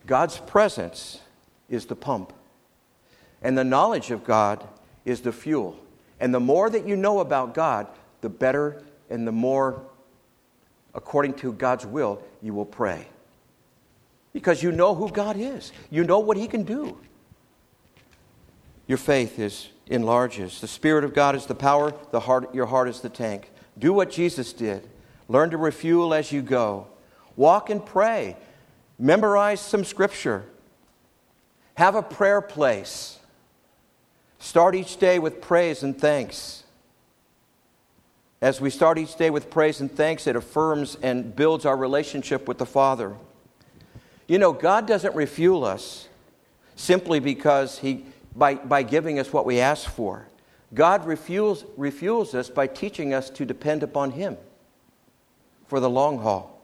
God's 0.05 0.37
presence, 0.37 1.21
is 1.69 1.85
the 1.85 1.95
pump. 1.95 2.33
And 3.41 3.57
the 3.57 3.63
knowledge 3.63 4.11
of 4.11 4.23
God 4.23 4.67
is 5.03 5.21
the 5.21 5.31
fuel. 5.31 5.79
And 6.19 6.33
the 6.33 6.39
more 6.39 6.69
that 6.69 6.87
you 6.87 6.95
know 6.95 7.19
about 7.19 7.53
God, 7.53 7.87
the 8.21 8.29
better 8.29 8.81
and 9.09 9.27
the 9.27 9.31
more, 9.31 9.81
according 10.93 11.33
to 11.35 11.53
God's 11.53 11.85
will, 11.85 12.21
you 12.41 12.53
will 12.53 12.65
pray. 12.65 13.07
Because 14.33 14.63
you 14.63 14.71
know 14.71 14.95
who 14.95 15.09
God 15.09 15.37
is, 15.37 15.71
you 15.89 16.03
know 16.03 16.19
what 16.19 16.37
He 16.37 16.47
can 16.47 16.63
do. 16.63 16.97
Your 18.87 18.97
faith 18.97 19.39
is 19.39 19.69
enlarges. 19.87 20.61
The 20.61 20.67
Spirit 20.67 21.03
of 21.03 21.13
God 21.13 21.35
is 21.35 21.45
the 21.45 21.55
power, 21.55 21.93
the 22.11 22.21
heart, 22.21 22.53
your 22.53 22.65
heart 22.65 22.87
is 22.87 23.01
the 23.01 23.09
tank. 23.09 23.51
Do 23.77 23.93
what 23.93 24.11
Jesus 24.11 24.53
did. 24.53 24.87
Learn 25.27 25.49
to 25.51 25.57
refuel 25.57 26.13
as 26.13 26.31
you 26.31 26.41
go. 26.41 26.87
Walk 27.35 27.69
and 27.69 27.85
pray. 27.85 28.37
Memorize 28.97 29.59
some 29.59 29.83
scripture. 29.83 30.45
Have 31.75 31.95
a 31.95 32.01
prayer 32.01 32.41
place. 32.41 33.19
Start 34.39 34.75
each 34.75 34.97
day 34.97 35.19
with 35.19 35.41
praise 35.41 35.83
and 35.83 35.97
thanks. 35.97 36.63
As 38.41 38.61
we 38.61 38.69
start 38.69 38.97
each 38.97 39.15
day 39.15 39.29
with 39.29 39.49
praise 39.49 39.81
and 39.81 39.91
thanks, 39.91 40.27
it 40.27 40.35
affirms 40.35 40.97
and 41.01 41.35
builds 41.35 41.65
our 41.65 41.75
relationship 41.75 42.47
with 42.47 42.57
the 42.57 42.65
Father. 42.65 43.15
You 44.27 44.39
know, 44.39 44.53
God 44.53 44.87
doesn't 44.87 45.15
refuel 45.15 45.65
us 45.65 46.07
simply 46.75 47.19
because 47.19 47.79
He, 47.79 48.05
by, 48.35 48.55
by 48.55 48.83
giving 48.83 49.19
us 49.19 49.33
what 49.33 49.45
we 49.45 49.59
ask 49.59 49.89
for. 49.89 50.27
God 50.73 51.05
refuels, 51.05 51.65
refuels 51.77 52.33
us 52.33 52.49
by 52.49 52.67
teaching 52.67 53.13
us 53.13 53.29
to 53.31 53.45
depend 53.45 53.83
upon 53.83 54.11
Him 54.11 54.37
for 55.67 55.79
the 55.79 55.89
long 55.89 56.19
haul. 56.19 56.54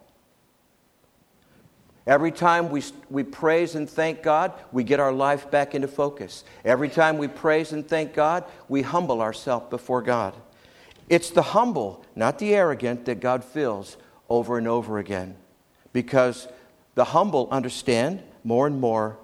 Every 2.07 2.31
time 2.31 2.69
we, 2.69 2.83
we 3.09 3.23
praise 3.23 3.75
and 3.75 3.89
thank 3.89 4.23
God, 4.23 4.53
we 4.71 4.83
get 4.83 4.99
our 4.99 5.11
life 5.11 5.51
back 5.51 5.75
into 5.75 5.87
focus. 5.87 6.43
Every 6.65 6.89
time 6.89 7.17
we 7.17 7.27
praise 7.27 7.73
and 7.73 7.87
thank 7.87 8.13
God, 8.13 8.43
we 8.67 8.81
humble 8.81 9.21
ourselves 9.21 9.67
before 9.69 10.01
God. 10.01 10.33
It's 11.09 11.29
the 11.29 11.41
humble, 11.41 12.03
not 12.15 12.39
the 12.39 12.55
arrogant, 12.55 13.05
that 13.05 13.19
God 13.19 13.43
fills 13.43 13.97
over 14.29 14.57
and 14.57 14.67
over 14.67 14.97
again. 14.97 15.35
Because 15.93 16.47
the 16.95 17.03
humble 17.03 17.47
understand 17.51 18.23
more 18.43 18.65
and 18.65 18.79
more 18.79 19.17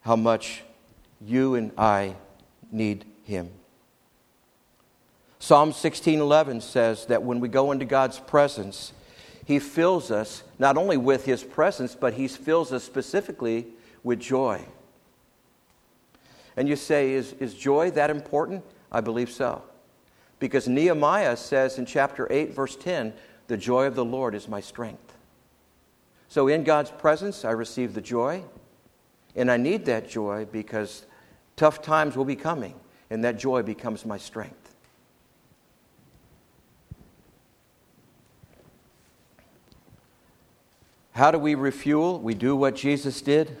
how 0.00 0.16
much 0.16 0.62
you 1.20 1.54
and 1.54 1.72
I 1.76 2.16
need 2.70 3.04
Him. 3.24 3.50
Psalm 5.38 5.72
16:11 5.72 6.62
says 6.62 7.06
that 7.06 7.24
when 7.24 7.40
we 7.40 7.48
go 7.48 7.72
into 7.72 7.84
God's 7.84 8.20
presence, 8.20 8.92
he 9.44 9.58
fills 9.58 10.10
us 10.10 10.44
not 10.62 10.78
only 10.78 10.96
with 10.96 11.24
his 11.24 11.42
presence, 11.42 11.96
but 11.96 12.14
he 12.14 12.28
fills 12.28 12.72
us 12.72 12.84
specifically 12.84 13.66
with 14.04 14.20
joy. 14.20 14.64
And 16.56 16.68
you 16.68 16.76
say, 16.76 17.14
is, 17.14 17.32
is 17.40 17.52
joy 17.52 17.90
that 17.90 18.10
important? 18.10 18.62
I 18.92 19.00
believe 19.00 19.28
so. 19.28 19.64
Because 20.38 20.68
Nehemiah 20.68 21.36
says 21.36 21.78
in 21.78 21.84
chapter 21.84 22.28
8, 22.30 22.54
verse 22.54 22.76
10, 22.76 23.12
the 23.48 23.56
joy 23.56 23.86
of 23.86 23.96
the 23.96 24.04
Lord 24.04 24.36
is 24.36 24.46
my 24.46 24.60
strength. 24.60 25.16
So 26.28 26.46
in 26.46 26.62
God's 26.62 26.92
presence, 26.92 27.44
I 27.44 27.50
receive 27.50 27.92
the 27.92 28.00
joy, 28.00 28.44
and 29.34 29.50
I 29.50 29.56
need 29.56 29.84
that 29.86 30.08
joy 30.08 30.46
because 30.52 31.06
tough 31.56 31.82
times 31.82 32.16
will 32.16 32.24
be 32.24 32.36
coming, 32.36 32.76
and 33.10 33.24
that 33.24 33.36
joy 33.36 33.62
becomes 33.62 34.06
my 34.06 34.16
strength. 34.16 34.61
How 41.12 41.30
do 41.30 41.38
we 41.38 41.54
refuel? 41.54 42.18
We 42.18 42.34
do 42.34 42.56
what 42.56 42.74
Jesus 42.74 43.20
did. 43.20 43.58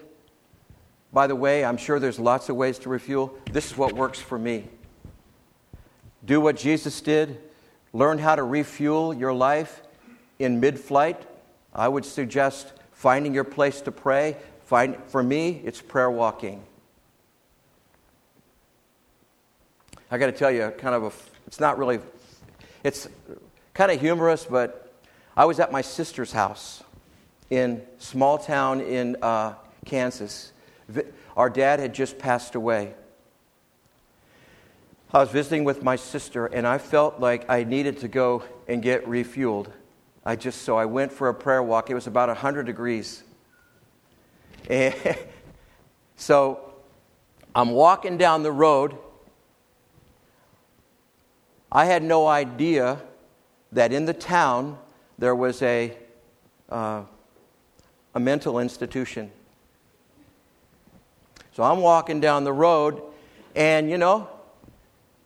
By 1.12 1.26
the 1.26 1.36
way, 1.36 1.64
I'm 1.64 1.76
sure 1.76 1.98
there's 1.98 2.18
lots 2.18 2.48
of 2.48 2.56
ways 2.56 2.78
to 2.80 2.88
refuel. 2.88 3.36
This 3.50 3.70
is 3.70 3.76
what 3.76 3.92
works 3.92 4.18
for 4.18 4.38
me. 4.38 4.68
Do 6.24 6.40
what 6.40 6.56
Jesus 6.56 7.00
did. 7.02 7.38
Learn 7.92 8.16
how 8.18 8.36
to 8.36 8.42
refuel 8.42 9.12
your 9.12 9.34
life 9.34 9.82
in 10.38 10.60
mid 10.60 10.80
flight. 10.80 11.20
I 11.74 11.88
would 11.88 12.06
suggest 12.06 12.72
finding 12.92 13.34
your 13.34 13.44
place 13.44 13.82
to 13.82 13.92
pray. 13.92 14.38
Find, 14.64 14.96
for 15.08 15.22
me, 15.22 15.60
it's 15.64 15.82
prayer 15.82 16.10
walking. 16.10 16.62
I 20.10 20.16
got 20.16 20.26
to 20.26 20.32
tell 20.32 20.50
you, 20.50 20.72
kind 20.78 20.94
of 20.94 21.04
a, 21.04 21.12
it's 21.46 21.60
not 21.60 21.76
really, 21.76 22.00
it's 22.82 23.08
kind 23.74 23.92
of 23.92 24.00
humorous, 24.00 24.46
but 24.46 24.94
I 25.36 25.44
was 25.44 25.60
at 25.60 25.70
my 25.70 25.82
sister's 25.82 26.32
house 26.32 26.82
in 27.52 27.82
small 27.98 28.38
town 28.38 28.80
in 28.80 29.14
uh, 29.20 29.52
Kansas. 29.84 30.52
Our 31.36 31.50
dad 31.50 31.80
had 31.80 31.92
just 31.92 32.18
passed 32.18 32.54
away. 32.54 32.94
I 35.12 35.18
was 35.18 35.28
visiting 35.28 35.64
with 35.64 35.82
my 35.82 35.96
sister, 35.96 36.46
and 36.46 36.66
I 36.66 36.78
felt 36.78 37.20
like 37.20 37.44
I 37.50 37.64
needed 37.64 37.98
to 37.98 38.08
go 38.08 38.42
and 38.66 38.82
get 38.82 39.04
refueled. 39.04 39.70
I 40.24 40.34
just 40.34 40.62
so 40.62 40.78
I 40.78 40.86
went 40.86 41.12
for 41.12 41.28
a 41.28 41.34
prayer 41.34 41.62
walk. 41.62 41.90
It 41.90 41.94
was 41.94 42.06
about 42.06 42.30
100 42.30 42.64
degrees. 42.64 43.22
And 44.70 44.94
so 46.16 46.72
I'm 47.54 47.72
walking 47.72 48.16
down 48.16 48.44
the 48.44 48.52
road. 48.52 48.96
I 51.70 51.84
had 51.84 52.02
no 52.02 52.28
idea 52.28 53.02
that 53.72 53.92
in 53.92 54.06
the 54.06 54.14
town 54.14 54.78
there 55.18 55.34
was 55.34 55.60
a 55.62 55.94
uh, 56.70 57.02
a 58.14 58.20
mental 58.20 58.58
institution. 58.58 59.30
So 61.54 61.62
I'm 61.62 61.80
walking 61.80 62.20
down 62.20 62.44
the 62.44 62.52
road, 62.52 63.02
and 63.54 63.90
you 63.90 63.98
know, 63.98 64.28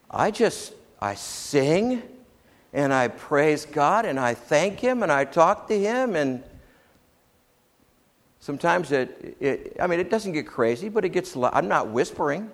I 0.09 0.31
just 0.31 0.73
I 0.99 1.15
sing 1.15 2.01
and 2.73 2.93
I 2.93 3.07
praise 3.07 3.65
God 3.65 4.05
and 4.05 4.19
I 4.19 4.33
thank 4.33 4.79
Him 4.79 5.03
and 5.03 5.11
I 5.11 5.25
talk 5.25 5.67
to 5.67 5.77
Him 5.77 6.15
and 6.15 6.43
sometimes 8.39 8.91
it, 8.91 9.37
it 9.39 9.77
I 9.79 9.87
mean 9.87 9.99
it 9.99 10.09
doesn't 10.09 10.33
get 10.33 10.47
crazy, 10.47 10.89
but 10.89 11.05
it 11.05 11.09
gets 11.09 11.35
I'm 11.35 11.67
not 11.67 11.89
whispering. 11.89 12.51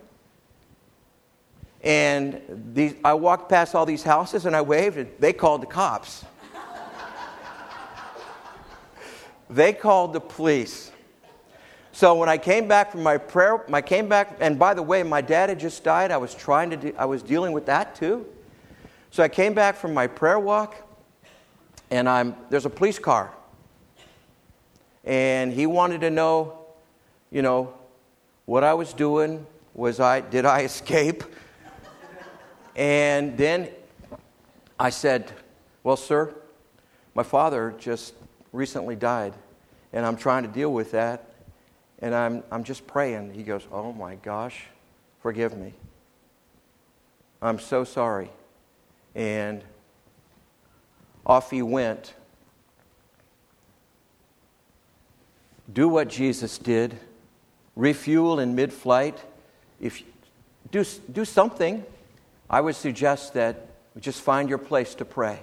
And 1.84 2.42
these, 2.74 2.96
I 3.04 3.14
walked 3.14 3.50
past 3.50 3.76
all 3.76 3.86
these 3.86 4.04
houses 4.04 4.46
and 4.46 4.56
I 4.56 4.62
waved 4.62 4.98
and 4.98 5.10
they 5.20 5.34
called 5.34 5.62
the 5.62 5.68
cops. 5.68 6.24
They 9.54 9.72
called 9.72 10.14
the 10.14 10.20
police. 10.20 10.92
So 11.92 12.16
when 12.16 12.28
I 12.28 12.40
came 12.40 12.68
back 12.68 12.92
from 12.92 13.04
my 13.04 13.20
prayer, 13.20 13.64
I 13.72 13.82
came 13.84 14.10
back, 14.10 14.38
and 14.40 14.58
by 14.58 14.74
the 14.74 14.82
way, 14.82 15.04
my 15.04 15.22
dad 15.22 15.50
had 15.50 15.60
just 15.60 15.84
died. 15.84 16.10
I 16.10 16.18
was 16.18 16.34
trying 16.34 16.72
to, 16.72 16.78
do, 16.78 16.94
I 16.98 17.06
was 17.06 17.22
dealing 17.22 17.52
with 17.52 17.68
that 17.68 17.94
too. 17.94 18.26
So 19.12 19.22
I 19.22 19.28
came 19.28 19.54
back 19.54 19.76
from 19.76 19.94
my 19.94 20.08
prayer 20.08 20.40
walk, 20.40 20.76
and 21.92 22.10
I'm 22.10 22.36
there's 22.50 22.66
a 22.66 22.70
police 22.70 22.98
car, 22.98 23.32
and 25.04 25.54
he 25.54 25.68
wanted 25.68 26.02
to 26.02 26.10
know, 26.10 26.58
you 27.30 27.44
know, 27.44 27.76
what 28.46 28.64
I 28.64 28.74
was 28.74 28.92
doing. 28.92 29.46
Was 29.76 30.00
I 30.00 30.22
did 30.22 30.46
I 30.46 30.62
escape? 30.72 31.24
and 32.76 33.38
then 33.38 33.70
I 34.80 34.90
said, 34.90 35.32
"Well, 35.84 35.98
sir, 35.98 36.34
my 37.14 37.22
father 37.22 37.76
just 37.78 38.16
recently 38.52 38.96
died, 38.96 39.34
and 39.94 40.06
I'm 40.06 40.18
trying 40.18 40.44
to 40.44 40.50
deal 40.50 40.74
with 40.74 40.92
that, 40.92 41.30
and 42.00 42.14
I'm, 42.14 42.44
I'm 42.52 42.64
just 42.64 42.86
praying. 42.88 43.34
He 43.34 43.44
goes, 43.44 43.66
Oh 43.72 43.94
my 43.94 44.16
gosh, 44.16 44.66
forgive 45.22 45.56
me. 45.56 45.74
I'm 47.42 47.60
so 47.60 47.84
sorry. 47.84 48.30
And 49.16 49.64
off 51.26 51.52
he 51.52 51.62
went. 51.62 52.14
Do 55.72 55.88
what 55.88 56.10
Jesus 56.10 56.58
did. 56.58 56.98
Refuel 57.76 58.40
in 58.40 58.56
mid 58.56 58.74
flight. 58.74 59.24
If 59.80 60.04
do, 60.72 60.84
do 61.12 61.26
something, 61.26 61.86
I 62.50 62.62
would 62.62 62.76
suggest 62.76 63.34
that 63.34 63.68
just 64.00 64.22
find 64.22 64.50
your 64.50 64.58
place 64.58 64.96
to 64.96 65.06
pray. 65.06 65.40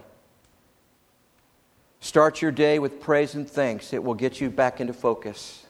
Start 2.00 2.40
your 2.40 2.50
day 2.50 2.78
with 2.78 3.00
praise 3.00 3.34
and 3.34 3.48
thanks. 3.48 3.92
It 3.92 4.02
will 4.02 4.14
get 4.14 4.40
you 4.40 4.48
back 4.50 4.80
into 4.80 4.94
focus. 4.94 5.66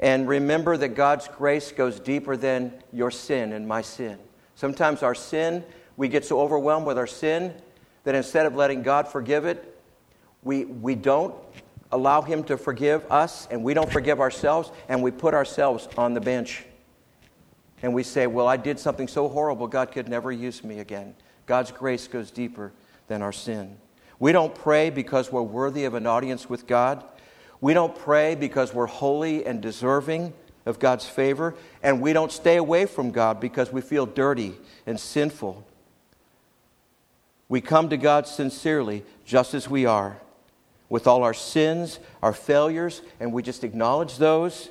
And 0.00 0.26
remember 0.26 0.76
that 0.78 0.90
God's 0.90 1.28
grace 1.28 1.70
goes 1.70 2.00
deeper 2.00 2.36
than 2.36 2.72
your 2.92 3.10
sin 3.10 3.52
and 3.52 3.68
my 3.68 3.82
sin. 3.82 4.18
Sometimes 4.54 5.02
our 5.02 5.14
sin, 5.14 5.62
we 5.96 6.08
get 6.08 6.24
so 6.24 6.40
overwhelmed 6.40 6.86
with 6.86 6.98
our 6.98 7.06
sin 7.06 7.54
that 8.04 8.14
instead 8.14 8.46
of 8.46 8.56
letting 8.56 8.82
God 8.82 9.06
forgive 9.06 9.44
it, 9.44 9.80
we, 10.42 10.64
we 10.64 10.94
don't 10.94 11.34
allow 11.92 12.22
Him 12.22 12.42
to 12.44 12.56
forgive 12.56 13.04
us 13.12 13.46
and 13.50 13.62
we 13.62 13.74
don't 13.74 13.92
forgive 13.92 14.20
ourselves 14.20 14.72
and 14.88 15.02
we 15.02 15.10
put 15.10 15.34
ourselves 15.34 15.86
on 15.96 16.14
the 16.14 16.20
bench. 16.20 16.64
and 17.82 17.92
we 17.92 18.02
say, 18.02 18.26
Well, 18.26 18.48
I 18.48 18.56
did 18.56 18.78
something 18.78 19.06
so 19.06 19.28
horrible, 19.28 19.66
God 19.66 19.92
could 19.92 20.08
never 20.08 20.32
use 20.32 20.64
me 20.64 20.78
again. 20.78 21.14
God's 21.46 21.70
grace 21.70 22.08
goes 22.08 22.30
deeper 22.30 22.72
than 23.08 23.20
our 23.22 23.32
sin. 23.32 23.76
We 24.22 24.30
don't 24.30 24.54
pray 24.54 24.90
because 24.90 25.32
we're 25.32 25.42
worthy 25.42 25.84
of 25.84 25.94
an 25.94 26.06
audience 26.06 26.48
with 26.48 26.68
God. 26.68 27.02
We 27.60 27.74
don't 27.74 27.92
pray 27.92 28.36
because 28.36 28.72
we're 28.72 28.86
holy 28.86 29.44
and 29.44 29.60
deserving 29.60 30.32
of 30.64 30.78
God's 30.78 31.08
favor. 31.08 31.56
And 31.82 32.00
we 32.00 32.12
don't 32.12 32.30
stay 32.30 32.56
away 32.56 32.86
from 32.86 33.10
God 33.10 33.40
because 33.40 33.72
we 33.72 33.80
feel 33.80 34.06
dirty 34.06 34.54
and 34.86 35.00
sinful. 35.00 35.66
We 37.48 37.60
come 37.60 37.88
to 37.88 37.96
God 37.96 38.28
sincerely, 38.28 39.02
just 39.24 39.54
as 39.54 39.68
we 39.68 39.86
are, 39.86 40.18
with 40.88 41.08
all 41.08 41.24
our 41.24 41.34
sins, 41.34 41.98
our 42.22 42.32
failures, 42.32 43.02
and 43.18 43.32
we 43.32 43.42
just 43.42 43.64
acknowledge 43.64 44.18
those. 44.18 44.68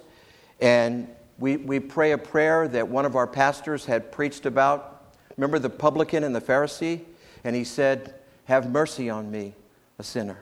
And 0.61 1.09
we, 1.39 1.57
we 1.57 1.81
pray 1.81 2.13
a 2.13 2.17
prayer 2.17 2.69
that 2.69 2.87
one 2.87 3.05
of 3.05 3.17
our 3.17 3.27
pastors 3.27 3.83
had 3.83 4.13
preached 4.13 4.45
about. 4.45 5.13
Remember 5.35 5.59
the 5.59 5.69
publican 5.69 6.23
and 6.23 6.33
the 6.33 6.39
Pharisee? 6.39 7.01
And 7.43 7.53
he 7.53 7.65
said, 7.65 8.15
Have 8.51 8.69
mercy 8.69 9.09
on 9.09 9.31
me, 9.31 9.53
a 9.97 10.03
sinner. 10.03 10.37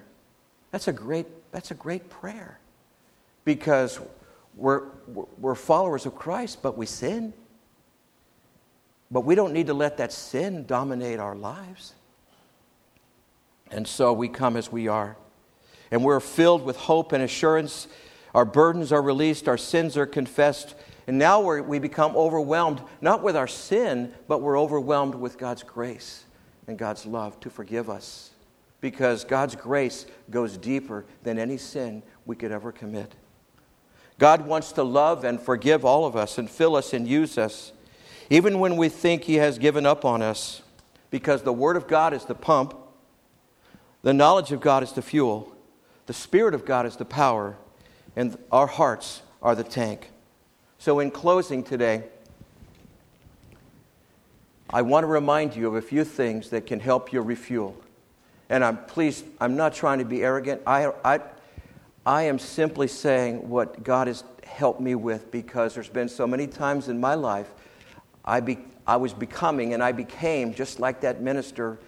That's 0.71 0.87
a 0.87 0.91
great, 0.91 1.27
that's 1.51 1.69
a 1.69 1.75
great 1.75 2.09
prayer 2.09 2.57
because 3.45 3.99
we're, 4.55 4.85
we're 5.37 5.53
followers 5.53 6.07
of 6.07 6.15
Christ, 6.15 6.63
but 6.63 6.75
we 6.75 6.87
sin. 6.87 7.33
But 9.11 9.25
we 9.25 9.35
don't 9.35 9.53
need 9.53 9.67
to 9.67 9.75
let 9.75 9.97
that 9.97 10.11
sin 10.11 10.65
dominate 10.65 11.19
our 11.19 11.35
lives. 11.35 11.93
And 13.69 13.87
so 13.87 14.11
we 14.11 14.27
come 14.27 14.57
as 14.57 14.71
we 14.71 14.87
are. 14.87 15.15
And 15.91 16.03
we're 16.03 16.19
filled 16.19 16.65
with 16.65 16.77
hope 16.77 17.11
and 17.11 17.21
assurance. 17.21 17.87
Our 18.33 18.43
burdens 18.43 18.91
are 18.91 19.03
released, 19.03 19.47
our 19.47 19.55
sins 19.55 19.97
are 19.97 20.07
confessed. 20.07 20.73
And 21.05 21.19
now 21.19 21.41
we 21.61 21.77
become 21.77 22.15
overwhelmed, 22.15 22.81
not 23.01 23.21
with 23.21 23.35
our 23.35 23.47
sin, 23.47 24.15
but 24.27 24.41
we're 24.41 24.59
overwhelmed 24.59 25.13
with 25.13 25.37
God's 25.37 25.61
grace 25.61 26.25
and 26.69 26.77
God's 26.77 27.05
love 27.05 27.39
to 27.39 27.49
forgive 27.49 27.89
us. 27.89 28.29
Because 28.79 29.25
God's 29.25 29.55
grace 29.55 30.05
goes 30.29 30.55
deeper 30.55 31.03
than 31.23 31.39
any 31.39 31.57
sin 31.57 32.03
we 32.25 32.35
could 32.35 32.51
ever 32.51 32.71
commit. 32.71 33.13
God 34.19 34.45
wants 34.45 34.71
to 34.73 34.83
love 34.83 35.23
and 35.23 35.41
forgive 35.41 35.83
all 35.83 36.05
of 36.05 36.15
us 36.15 36.37
and 36.37 36.49
fill 36.49 36.75
us 36.75 36.93
and 36.93 37.07
use 37.07 37.37
us, 37.37 37.73
even 38.29 38.59
when 38.59 38.77
we 38.77 38.87
think 38.87 39.23
He 39.23 39.35
has 39.35 39.57
given 39.57 39.85
up 39.85 40.05
on 40.05 40.21
us, 40.21 40.61
because 41.09 41.41
the 41.41 41.51
Word 41.51 41.75
of 41.75 41.87
God 41.87 42.13
is 42.13 42.25
the 42.25 42.35
pump, 42.35 42.75
the 44.03 44.13
knowledge 44.13 44.51
of 44.51 44.61
God 44.61 44.83
is 44.83 44.91
the 44.91 45.01
fuel, 45.01 45.53
the 46.05 46.13
Spirit 46.13 46.53
of 46.53 46.65
God 46.65 46.85
is 46.85 46.97
the 46.97 47.05
power, 47.05 47.57
and 48.15 48.37
our 48.51 48.67
hearts 48.67 49.23
are 49.41 49.55
the 49.55 49.63
tank. 49.63 50.11
So, 50.77 50.99
in 50.99 51.11
closing 51.11 51.63
today, 51.63 52.03
I 54.71 54.83
want 54.83 55.03
to 55.03 55.07
remind 55.07 55.55
you 55.55 55.67
of 55.67 55.75
a 55.75 55.81
few 55.81 56.03
things 56.03 56.51
that 56.51 56.67
can 56.67 56.79
help 56.79 57.11
you 57.11 57.21
refuel. 57.21 57.75
And 58.49 58.63
I'm 58.63 58.77
pleased, 58.85 59.25
I'm 59.41 59.55
not 59.55 59.73
trying 59.73 59.99
to 59.99 60.05
be 60.05 60.23
arrogant. 60.23 60.61
I, 60.67 60.91
I, 61.03 61.21
I 62.05 62.23
am 62.23 62.37
simply 62.37 62.87
saying 62.87 63.49
what 63.49 63.83
God 63.83 64.07
has 64.07 64.23
helped 64.45 64.79
me 64.79 64.95
with 64.95 65.31
because 65.31 65.73
there's 65.73 65.89
been 65.89 66.09
so 66.09 66.27
many 66.27 66.47
times 66.47 66.87
in 66.87 66.99
my 66.99 67.15
life 67.15 67.51
I, 68.23 68.41
be, 68.41 68.59
I 68.85 68.97
was 68.97 69.13
becoming 69.13 69.73
and 69.73 69.83
I 69.83 69.91
became 69.91 70.53
just 70.53 70.79
like 70.79 71.01
that 71.01 71.21
minister 71.21 71.79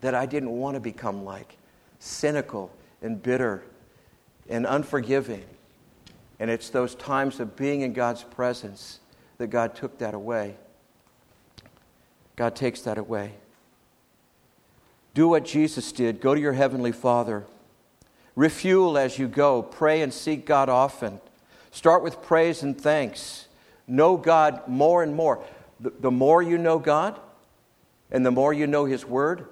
that 0.00 0.14
I 0.14 0.26
didn't 0.26 0.50
want 0.50 0.74
to 0.74 0.80
become 0.80 1.24
like 1.24 1.56
cynical 1.98 2.70
and 3.02 3.20
bitter 3.20 3.64
and 4.48 4.66
unforgiving. 4.66 5.44
And 6.38 6.48
it's 6.48 6.70
those 6.70 6.94
times 6.94 7.40
of 7.40 7.56
being 7.56 7.80
in 7.80 7.92
God's 7.92 8.22
presence 8.22 9.00
that 9.38 9.48
God 9.48 9.74
took 9.74 9.98
that 9.98 10.14
away. 10.14 10.56
God 12.38 12.54
takes 12.54 12.82
that 12.82 12.98
away. 12.98 13.32
Do 15.12 15.26
what 15.26 15.44
Jesus 15.44 15.90
did. 15.90 16.20
Go 16.20 16.36
to 16.36 16.40
your 16.40 16.52
Heavenly 16.52 16.92
Father 16.92 17.44
Refuel 18.36 18.96
as 18.96 19.18
you 19.18 19.26
go. 19.26 19.60
Pray 19.60 20.02
and 20.02 20.14
seek 20.14 20.46
God 20.46 20.68
often. 20.68 21.20
Start 21.72 22.04
with 22.04 22.22
praise 22.22 22.62
and 22.62 22.80
thanks. 22.80 23.48
Know 23.88 24.16
God 24.16 24.68
more 24.68 25.02
and 25.02 25.16
more. 25.16 25.42
The, 25.80 26.12
more 26.12 26.40
you 26.40 26.56
know 26.58 26.78
God 26.78 27.18
and 28.12 28.24
the 28.24 28.30
more 28.30 28.52
you 28.52 28.68
know 28.68 28.84
His 28.84 29.04
Word, 29.04 29.48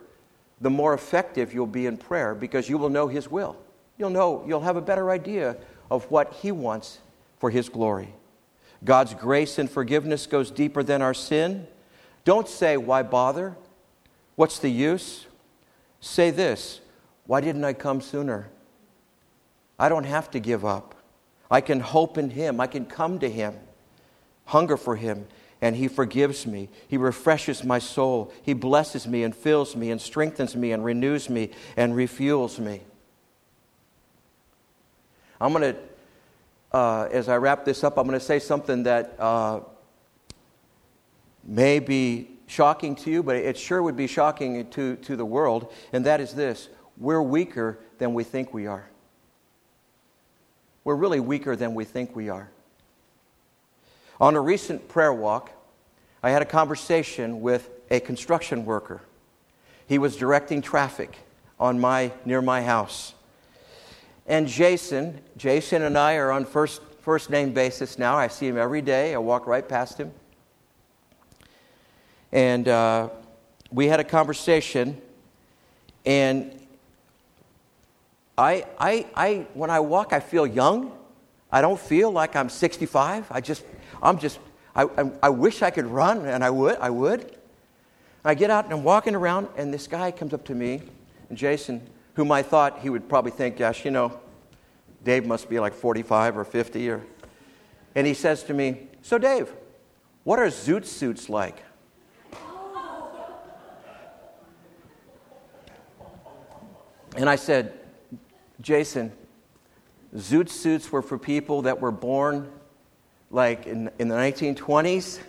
the 0.60 0.70
more 0.70 0.94
effective 0.94 1.52
you'll 1.52 1.66
be 1.66 1.86
in 1.86 1.96
prayer 1.96 2.36
because 2.36 2.68
you 2.68 2.78
will 2.78 2.88
know 2.88 3.08
His 3.08 3.28
will. 3.28 3.56
You'll 3.98 4.10
know, 4.10 4.44
you'll 4.46 4.60
have 4.60 4.76
a 4.76 4.80
better 4.80 5.10
idea 5.10 5.56
of 5.90 6.08
what 6.08 6.34
He 6.34 6.52
wants 6.52 7.00
for 7.40 7.50
His 7.50 7.68
glory. 7.68 8.14
God's 8.84 9.14
grace 9.14 9.58
and 9.58 9.68
forgiveness 9.68 10.28
goes 10.28 10.52
deeper 10.52 10.84
than 10.84 11.02
our 11.02 11.14
sin. 11.14 11.66
Don't 12.26 12.48
say, 12.48 12.76
Why 12.76 13.02
bother? 13.02 13.56
What's 14.34 14.58
the 14.58 14.68
use? 14.68 15.26
Say 16.00 16.30
this 16.30 16.80
Why 17.24 17.40
didn't 17.40 17.64
I 17.64 17.72
come 17.72 18.02
sooner? 18.02 18.50
I 19.78 19.88
don't 19.88 20.04
have 20.04 20.30
to 20.32 20.40
give 20.40 20.64
up. 20.64 20.94
I 21.50 21.60
can 21.60 21.80
hope 21.80 22.18
in 22.18 22.30
Him. 22.30 22.60
I 22.60 22.66
can 22.66 22.84
come 22.84 23.20
to 23.20 23.30
Him, 23.30 23.54
hunger 24.46 24.76
for 24.76 24.96
Him, 24.96 25.28
and 25.62 25.76
He 25.76 25.86
forgives 25.86 26.46
me. 26.46 26.68
He 26.88 26.96
refreshes 26.96 27.62
my 27.62 27.78
soul. 27.78 28.32
He 28.42 28.54
blesses 28.54 29.06
me 29.06 29.22
and 29.22 29.34
fills 29.34 29.76
me 29.76 29.92
and 29.92 30.00
strengthens 30.00 30.56
me 30.56 30.72
and 30.72 30.84
renews 30.84 31.30
me 31.30 31.50
and 31.76 31.92
refuels 31.92 32.58
me. 32.58 32.80
I'm 35.40 35.52
going 35.52 35.74
to, 35.74 36.76
uh, 36.76 37.08
as 37.12 37.28
I 37.28 37.36
wrap 37.36 37.64
this 37.64 37.84
up, 37.84 37.98
I'm 37.98 38.06
going 38.08 38.18
to 38.18 38.24
say 38.24 38.40
something 38.40 38.82
that 38.82 39.14
uh, 39.20 39.60
may 41.46 41.78
be 41.78 42.30
shocking 42.46 42.94
to 42.96 43.10
you, 43.10 43.22
but 43.22 43.36
it 43.36 43.56
sure 43.56 43.82
would 43.82 43.96
be 43.96 44.06
shocking 44.06 44.68
to, 44.70 44.96
to 44.96 45.16
the 45.16 45.24
world, 45.24 45.72
and 45.92 46.04
that 46.06 46.20
is 46.20 46.32
this 46.34 46.68
we're 46.98 47.22
weaker 47.22 47.78
than 47.98 48.14
we 48.14 48.24
think 48.24 48.52
we 48.52 48.66
are 48.66 48.88
we're 50.86 50.94
really 50.94 51.18
weaker 51.18 51.56
than 51.56 51.74
we 51.74 51.84
think 51.84 52.14
we 52.14 52.28
are. 52.28 52.48
On 54.20 54.36
a 54.36 54.40
recent 54.40 54.86
prayer 54.86 55.12
walk, 55.12 55.50
I 56.22 56.30
had 56.30 56.42
a 56.42 56.44
conversation 56.46 57.40
with 57.40 57.68
a 57.90 57.98
construction 57.98 58.64
worker. 58.64 59.02
He 59.88 59.98
was 59.98 60.16
directing 60.16 60.62
traffic 60.62 61.18
on 61.58 61.80
my, 61.80 62.12
near 62.24 62.40
my 62.40 62.62
house. 62.62 63.14
And 64.28 64.46
Jason, 64.46 65.20
Jason 65.36 65.82
and 65.82 65.98
I 65.98 66.14
are 66.18 66.30
on 66.30 66.44
first, 66.44 66.80
first 67.00 67.30
name 67.30 67.52
basis 67.52 67.98
now. 67.98 68.16
I 68.16 68.28
see 68.28 68.46
him 68.46 68.56
every 68.56 68.80
day. 68.80 69.12
I 69.12 69.18
walk 69.18 69.48
right 69.48 69.68
past 69.68 69.98
him. 69.98 70.12
And 72.36 72.68
uh, 72.68 73.08
we 73.70 73.86
had 73.86 73.98
a 73.98 74.04
conversation, 74.04 75.00
and 76.04 76.60
I, 78.36 78.66
I, 78.78 79.06
I, 79.14 79.46
when 79.54 79.70
I 79.70 79.80
walk, 79.80 80.12
I 80.12 80.20
feel 80.20 80.46
young. 80.46 80.92
I 81.50 81.62
don't 81.62 81.80
feel 81.80 82.10
like 82.10 82.36
I'm 82.36 82.50
65. 82.50 83.28
I 83.30 83.40
just, 83.40 83.64
I'm 84.02 84.18
just, 84.18 84.38
I, 84.74 84.82
I, 85.22 85.30
wish 85.30 85.62
I 85.62 85.70
could 85.70 85.86
run, 85.86 86.26
and 86.26 86.44
I 86.44 86.50
would, 86.50 86.76
I 86.76 86.90
would. 86.90 87.38
I 88.22 88.34
get 88.34 88.50
out 88.50 88.66
and 88.66 88.74
I'm 88.74 88.84
walking 88.84 89.14
around, 89.14 89.48
and 89.56 89.72
this 89.72 89.86
guy 89.86 90.10
comes 90.10 90.34
up 90.34 90.44
to 90.44 90.54
me, 90.54 90.82
and 91.30 91.38
Jason, 91.38 91.88
whom 92.12 92.30
I 92.30 92.42
thought 92.42 92.80
he 92.80 92.90
would 92.90 93.08
probably 93.08 93.30
think, 93.30 93.56
gosh, 93.56 93.82
you 93.82 93.90
know, 93.90 94.20
Dave 95.04 95.24
must 95.24 95.48
be 95.48 95.58
like 95.58 95.72
45 95.72 96.36
or 96.36 96.44
50, 96.44 96.90
or, 96.90 97.02
and 97.94 98.06
he 98.06 98.12
says 98.12 98.42
to 98.42 98.52
me, 98.52 98.88
so 99.00 99.16
Dave, 99.16 99.50
what 100.24 100.38
are 100.38 100.48
zoot 100.48 100.84
suits 100.84 101.30
like? 101.30 101.62
And 107.16 107.30
I 107.30 107.36
said, 107.36 107.72
Jason, 108.60 109.10
zoot 110.14 110.50
suits 110.50 110.92
were 110.92 111.00
for 111.00 111.18
people 111.18 111.62
that 111.62 111.80
were 111.80 111.90
born 111.90 112.50
like 113.30 113.66
in, 113.66 113.90
in 113.98 114.08
the 114.08 114.14
1920s, 114.14 115.20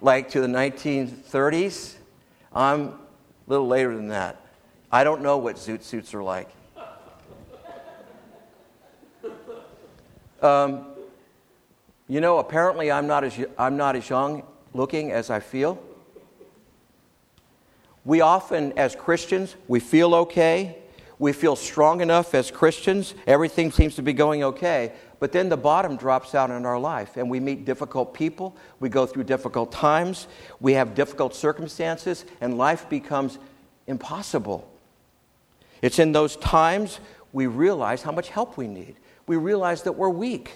like 0.00 0.30
to 0.30 0.40
the 0.40 0.46
1930s. 0.46 1.96
I'm 2.54 2.80
a 2.80 2.98
little 3.48 3.66
later 3.66 3.96
than 3.96 4.08
that. 4.08 4.36
I 4.90 5.02
don't 5.04 5.22
know 5.22 5.38
what 5.38 5.56
zoot 5.56 5.82
suits 5.82 6.14
are 6.14 6.22
like. 6.22 6.48
Um, 10.40 10.86
you 12.08 12.20
know, 12.20 12.38
apparently 12.38 12.90
I'm 12.90 13.06
not, 13.06 13.24
as, 13.24 13.38
I'm 13.58 13.76
not 13.76 13.96
as 13.96 14.08
young 14.08 14.44
looking 14.74 15.10
as 15.10 15.30
I 15.30 15.40
feel. 15.40 15.82
We 18.04 18.20
often, 18.20 18.72
as 18.78 18.96
Christians, 18.96 19.56
we 19.68 19.80
feel 19.80 20.14
okay 20.14 20.82
we 21.22 21.32
feel 21.32 21.54
strong 21.54 22.00
enough 22.00 22.34
as 22.34 22.50
Christians, 22.50 23.14
everything 23.28 23.70
seems 23.70 23.94
to 23.94 24.02
be 24.02 24.12
going 24.12 24.42
okay, 24.42 24.92
but 25.20 25.30
then 25.30 25.48
the 25.48 25.56
bottom 25.56 25.96
drops 25.96 26.34
out 26.34 26.50
in 26.50 26.66
our 26.66 26.80
life 26.80 27.16
and 27.16 27.30
we 27.30 27.38
meet 27.38 27.64
difficult 27.64 28.12
people, 28.12 28.56
we 28.80 28.88
go 28.88 29.06
through 29.06 29.22
difficult 29.22 29.70
times, 29.70 30.26
we 30.58 30.72
have 30.72 30.96
difficult 30.96 31.32
circumstances, 31.32 32.24
and 32.40 32.58
life 32.58 32.88
becomes 32.88 33.38
impossible. 33.86 34.68
It's 35.80 36.00
in 36.00 36.10
those 36.10 36.34
times 36.38 36.98
we 37.32 37.46
realize 37.46 38.02
how 38.02 38.10
much 38.10 38.28
help 38.28 38.56
we 38.56 38.66
need. 38.66 38.96
We 39.28 39.36
realize 39.36 39.84
that 39.84 39.92
we're 39.92 40.08
weak, 40.08 40.50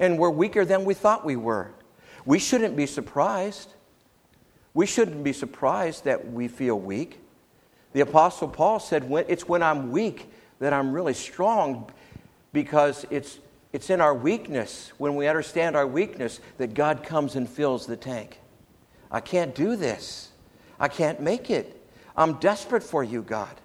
and 0.00 0.18
we're 0.18 0.28
weaker 0.28 0.64
than 0.64 0.84
we 0.84 0.94
thought 0.94 1.24
we 1.24 1.36
were. 1.36 1.70
We 2.26 2.40
shouldn't 2.40 2.74
be 2.74 2.86
surprised. 2.86 3.72
We 4.74 4.86
shouldn't 4.86 5.22
be 5.22 5.32
surprised 5.32 6.04
that 6.04 6.32
we 6.32 6.48
feel 6.48 6.78
weak. 6.78 7.20
The 7.92 8.00
Apostle 8.00 8.48
Paul 8.48 8.80
said, 8.80 9.08
It's 9.28 9.48
when 9.48 9.62
I'm 9.62 9.92
weak 9.92 10.28
that 10.58 10.72
I'm 10.72 10.92
really 10.92 11.14
strong 11.14 11.90
because 12.52 13.06
it's, 13.08 13.38
it's 13.72 13.88
in 13.88 14.00
our 14.00 14.14
weakness, 14.14 14.92
when 14.98 15.14
we 15.14 15.28
understand 15.28 15.76
our 15.76 15.86
weakness, 15.86 16.40
that 16.58 16.74
God 16.74 17.04
comes 17.04 17.36
and 17.36 17.48
fills 17.48 17.86
the 17.86 17.96
tank. 17.96 18.40
I 19.10 19.20
can't 19.20 19.54
do 19.54 19.76
this. 19.76 20.30
I 20.80 20.88
can't 20.88 21.20
make 21.20 21.50
it. 21.50 21.80
I'm 22.16 22.34
desperate 22.34 22.82
for 22.82 23.04
you, 23.04 23.22
God. 23.22 23.60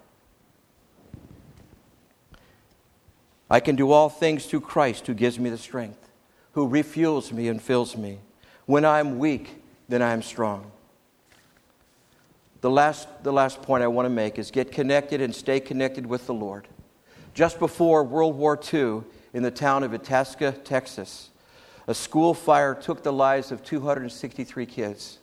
I 3.50 3.58
can 3.58 3.74
do 3.74 3.90
all 3.90 4.08
things 4.08 4.46
through 4.46 4.60
Christ 4.60 5.08
who 5.08 5.14
gives 5.14 5.40
me 5.40 5.50
the 5.50 5.58
strength, 5.58 6.08
who 6.52 6.68
refuels 6.68 7.32
me 7.32 7.48
and 7.48 7.60
fills 7.60 7.96
me. 7.96 8.20
When 8.66 8.84
I'm 8.84 9.18
weak, 9.18 9.60
then 9.88 10.02
I 10.02 10.12
am 10.12 10.22
strong. 10.22 10.70
The 12.60 12.70
last, 12.70 13.08
the 13.22 13.32
last 13.32 13.62
point 13.62 13.82
I 13.82 13.86
want 13.88 14.06
to 14.06 14.10
make 14.10 14.38
is 14.38 14.50
get 14.50 14.70
connected 14.72 15.20
and 15.20 15.34
stay 15.34 15.60
connected 15.60 16.06
with 16.06 16.26
the 16.26 16.34
Lord. 16.34 16.68
Just 17.32 17.58
before 17.58 18.04
World 18.04 18.36
War 18.36 18.58
II, 18.72 19.02
in 19.32 19.42
the 19.42 19.50
town 19.50 19.82
of 19.82 19.94
Itasca, 19.94 20.52
Texas, 20.64 21.30
a 21.86 21.94
school 21.94 22.34
fire 22.34 22.74
took 22.74 23.02
the 23.02 23.12
lives 23.12 23.52
of 23.52 23.62
263 23.62 24.66
kids. 24.66 25.18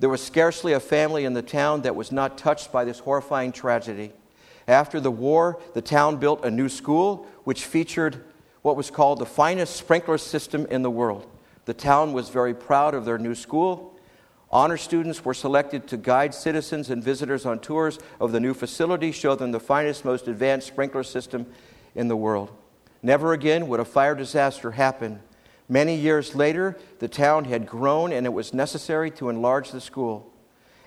There 0.00 0.10
was 0.10 0.22
scarcely 0.22 0.72
a 0.72 0.80
family 0.80 1.24
in 1.24 1.34
the 1.34 1.42
town 1.42 1.82
that 1.82 1.94
was 1.94 2.10
not 2.10 2.38
touched 2.38 2.72
by 2.72 2.84
this 2.84 2.98
horrifying 3.00 3.52
tragedy. 3.52 4.12
After 4.66 5.00
the 5.00 5.10
war, 5.10 5.60
the 5.74 5.82
town 5.82 6.16
built 6.16 6.44
a 6.44 6.50
new 6.50 6.68
school 6.68 7.26
which 7.44 7.64
featured 7.64 8.24
what 8.62 8.76
was 8.76 8.90
called 8.90 9.18
the 9.18 9.26
finest 9.26 9.76
sprinkler 9.76 10.18
system 10.18 10.66
in 10.70 10.82
the 10.82 10.90
world. 10.90 11.26
The 11.64 11.74
town 11.74 12.12
was 12.12 12.28
very 12.28 12.54
proud 12.54 12.94
of 12.94 13.04
their 13.04 13.18
new 13.18 13.34
school. 13.34 13.89
Honor 14.52 14.76
students 14.76 15.24
were 15.24 15.34
selected 15.34 15.86
to 15.88 15.96
guide 15.96 16.34
citizens 16.34 16.90
and 16.90 17.02
visitors 17.02 17.46
on 17.46 17.60
tours 17.60 17.98
of 18.20 18.32
the 18.32 18.40
new 18.40 18.52
facility, 18.52 19.12
show 19.12 19.36
them 19.36 19.52
the 19.52 19.60
finest, 19.60 20.04
most 20.04 20.26
advanced 20.26 20.66
sprinkler 20.66 21.04
system 21.04 21.46
in 21.94 22.08
the 22.08 22.16
world. 22.16 22.50
Never 23.02 23.32
again 23.32 23.68
would 23.68 23.80
a 23.80 23.84
fire 23.84 24.14
disaster 24.14 24.72
happen. 24.72 25.20
Many 25.68 25.94
years 25.94 26.34
later, 26.34 26.76
the 26.98 27.06
town 27.06 27.44
had 27.44 27.64
grown 27.64 28.12
and 28.12 28.26
it 28.26 28.30
was 28.30 28.52
necessary 28.52 29.10
to 29.12 29.28
enlarge 29.28 29.70
the 29.70 29.80
school. 29.80 30.32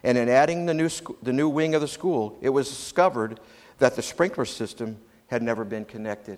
And 0.04 0.18
in 0.18 0.28
adding 0.28 0.66
the 0.66 0.74
new, 0.74 0.90
sc- 0.90 1.22
the 1.22 1.32
new 1.32 1.48
wing 1.48 1.74
of 1.74 1.80
the 1.80 1.88
school, 1.88 2.38
it 2.42 2.50
was 2.50 2.68
discovered 2.68 3.40
that 3.80 3.96
the 3.96 4.02
sprinkler 4.02 4.44
system 4.44 4.98
had 5.28 5.42
never 5.42 5.64
been 5.64 5.86
connected. 5.86 6.38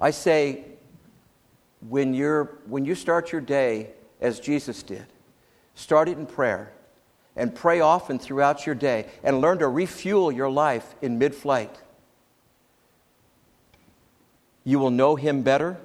I 0.00 0.10
say, 0.10 0.64
when, 1.88 2.14
you're, 2.14 2.58
when 2.66 2.84
you 2.84 2.94
start 2.94 3.32
your 3.32 3.40
day 3.40 3.90
as 4.20 4.40
Jesus 4.40 4.82
did, 4.82 5.06
start 5.74 6.08
it 6.08 6.16
in 6.16 6.26
prayer 6.26 6.72
and 7.36 7.54
pray 7.54 7.80
often 7.80 8.18
throughout 8.18 8.66
your 8.66 8.74
day 8.74 9.06
and 9.24 9.40
learn 9.40 9.58
to 9.58 9.68
refuel 9.68 10.30
your 10.30 10.50
life 10.50 10.94
in 11.02 11.18
mid 11.18 11.34
flight. 11.34 11.80
You 14.64 14.78
will 14.78 14.90
know 14.90 15.16
Him 15.16 15.42
better. 15.42 15.76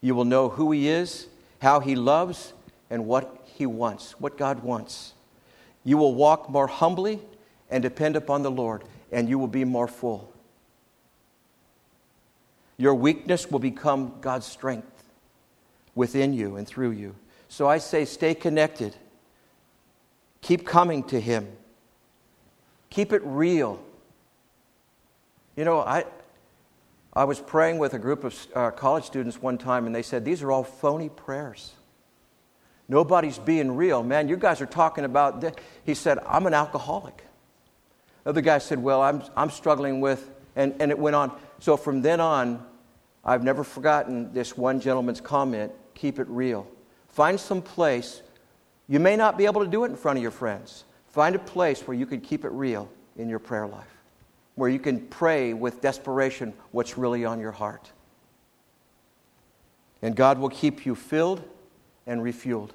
You 0.00 0.14
will 0.14 0.24
know 0.24 0.48
who 0.48 0.72
He 0.72 0.88
is, 0.88 1.28
how 1.62 1.80
He 1.80 1.94
loves, 1.94 2.52
and 2.90 3.06
what 3.06 3.42
He 3.44 3.66
wants, 3.66 4.18
what 4.20 4.36
God 4.36 4.62
wants. 4.62 5.14
You 5.84 5.96
will 5.96 6.14
walk 6.14 6.50
more 6.50 6.66
humbly 6.66 7.20
and 7.70 7.82
depend 7.82 8.16
upon 8.16 8.42
the 8.42 8.50
Lord, 8.50 8.82
and 9.12 9.28
you 9.28 9.38
will 9.38 9.48
be 9.48 9.64
more 9.64 9.88
full. 9.88 10.32
Your 12.76 12.94
weakness 12.94 13.50
will 13.50 13.60
become 13.60 14.14
God's 14.20 14.46
strength 14.46 14.93
within 15.94 16.32
you 16.32 16.56
and 16.56 16.66
through 16.66 16.92
you. 16.92 17.14
So 17.48 17.68
I 17.68 17.78
say, 17.78 18.04
stay 18.04 18.34
connected. 18.34 18.96
Keep 20.40 20.66
coming 20.66 21.04
to 21.04 21.20
Him. 21.20 21.48
Keep 22.90 23.12
it 23.12 23.22
real. 23.24 23.82
You 25.56 25.64
know, 25.64 25.80
I, 25.80 26.04
I 27.12 27.24
was 27.24 27.40
praying 27.40 27.78
with 27.78 27.94
a 27.94 27.98
group 27.98 28.24
of 28.24 28.46
uh, 28.54 28.70
college 28.72 29.04
students 29.04 29.40
one 29.40 29.56
time, 29.56 29.86
and 29.86 29.94
they 29.94 30.02
said, 30.02 30.24
These 30.24 30.42
are 30.42 30.50
all 30.50 30.64
phony 30.64 31.08
prayers. 31.08 31.72
Nobody's 32.88 33.38
being 33.38 33.76
real. 33.76 34.02
Man, 34.02 34.28
you 34.28 34.36
guys 34.36 34.60
are 34.60 34.66
talking 34.66 35.04
about. 35.04 35.40
This. 35.40 35.54
He 35.84 35.94
said, 35.94 36.18
I'm 36.26 36.46
an 36.46 36.54
alcoholic. 36.54 37.24
Other 38.26 38.40
guy 38.40 38.58
said, 38.58 38.82
Well, 38.82 39.00
I'm, 39.00 39.22
I'm 39.36 39.50
struggling 39.50 40.00
with, 40.00 40.28
and, 40.56 40.74
and 40.80 40.90
it 40.90 40.98
went 40.98 41.16
on. 41.16 41.36
So 41.60 41.76
from 41.76 42.02
then 42.02 42.20
on, 42.20 42.64
I've 43.24 43.44
never 43.44 43.64
forgotten 43.64 44.32
this 44.32 44.56
one 44.56 44.80
gentleman's 44.80 45.20
comment 45.20 45.72
keep 45.94 46.18
it 46.18 46.28
real. 46.28 46.66
Find 47.08 47.38
some 47.38 47.62
place. 47.62 48.22
You 48.88 49.00
may 49.00 49.16
not 49.16 49.38
be 49.38 49.46
able 49.46 49.64
to 49.64 49.70
do 49.70 49.84
it 49.84 49.88
in 49.88 49.96
front 49.96 50.18
of 50.18 50.22
your 50.22 50.30
friends. 50.30 50.84
Find 51.08 51.34
a 51.36 51.38
place 51.38 51.82
where 51.86 51.96
you 51.96 52.06
can 52.06 52.20
keep 52.20 52.44
it 52.44 52.50
real 52.50 52.88
in 53.16 53.28
your 53.28 53.38
prayer 53.38 53.66
life 53.66 53.94
where 54.54 54.70
you 54.70 54.78
can 54.78 55.00
pray 55.00 55.52
with 55.52 55.80
desperation 55.80 56.52
what's 56.70 56.96
really 56.96 57.24
on 57.24 57.40
your 57.40 57.52
heart. 57.52 57.90
And 60.02 60.14
God 60.14 60.38
will 60.38 60.50
keep 60.50 60.86
you 60.86 60.94
filled 60.94 61.42
and 62.06 62.20
refueled. 62.20 62.70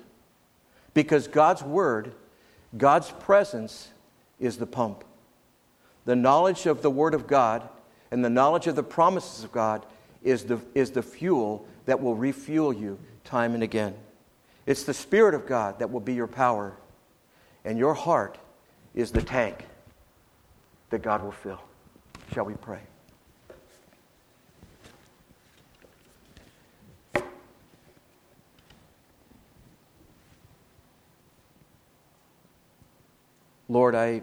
Because 0.93 1.27
God's 1.27 1.61
Word, 1.61 2.13
God's 2.77 3.11
presence 3.11 3.89
is 4.39 4.57
the 4.57 4.65
pump. 4.65 5.03
The 6.05 6.15
knowledge 6.15 6.65
of 6.65 6.81
the 6.81 6.89
Word 6.89 7.13
of 7.13 7.27
God 7.27 7.67
and 8.11 8.25
the 8.25 8.29
knowledge 8.29 8.67
of 8.67 8.75
the 8.75 8.83
promises 8.83 9.43
of 9.43 9.51
God 9.51 9.85
is 10.23 10.43
the, 10.45 10.59
is 10.73 10.91
the 10.91 11.03
fuel 11.03 11.65
that 11.89 11.99
will 11.99 12.13
refuel 12.13 12.71
you 12.71 12.99
time 13.23 13.55
and 13.55 13.63
again. 13.63 13.95
It's 14.67 14.83
the 14.83 14.93
Spirit 14.93 15.33
of 15.33 15.47
God 15.47 15.79
that 15.79 15.89
will 15.89 15.99
be 15.99 16.13
your 16.13 16.27
power, 16.27 16.77
and 17.65 17.79
your 17.79 17.95
heart 17.95 18.37
is 18.93 19.09
the 19.09 19.23
tank 19.23 19.65
that 20.91 21.01
God 21.01 21.23
will 21.23 21.31
fill. 21.31 21.59
Shall 22.31 22.45
we 22.45 22.53
pray? 22.53 22.81
Lord, 33.67 33.95
I, 33.95 34.21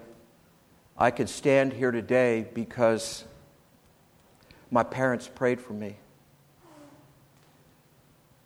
I 0.97 1.11
could 1.11 1.29
stand 1.29 1.73
here 1.73 1.91
today 1.91 2.47
because 2.55 3.25
my 4.71 4.85
parents 4.85 5.29
prayed 5.35 5.61
for 5.61 5.73
me. 5.73 5.97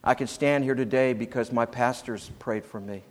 I 0.03 0.15
can 0.15 0.27
stand 0.27 0.65
here 0.65 0.75
today 0.75 1.13
because 1.13 1.53
my 1.53 1.67
pastors 1.67 2.31
prayed 2.39 2.65
for 2.65 2.81
me. 2.81 3.03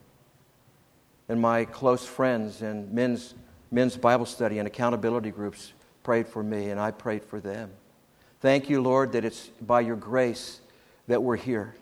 And 1.28 1.40
my 1.40 1.66
close 1.66 2.06
friends 2.06 2.62
and 2.64 2.92
men's, 2.92 3.36
men's 3.72 3.96
Bible 3.96 4.26
study 4.26 4.58
and 4.58 4.68
accountability 4.68 5.30
groups 5.30 5.74
prayed 6.02 6.28
for 6.28 6.42
me, 6.42 6.72
and 6.72 6.80
I 6.80 6.90
prayed 6.92 7.24
for 7.24 7.40
them. 7.40 7.70
Thank 8.42 8.70
you, 8.70 8.82
Lord, 8.82 9.12
that 9.12 9.26
it's 9.26 9.48
by 9.62 9.82
your 9.82 9.96
grace 9.96 10.60
that 11.08 11.22
we're 11.22 11.36
here. 11.36 11.76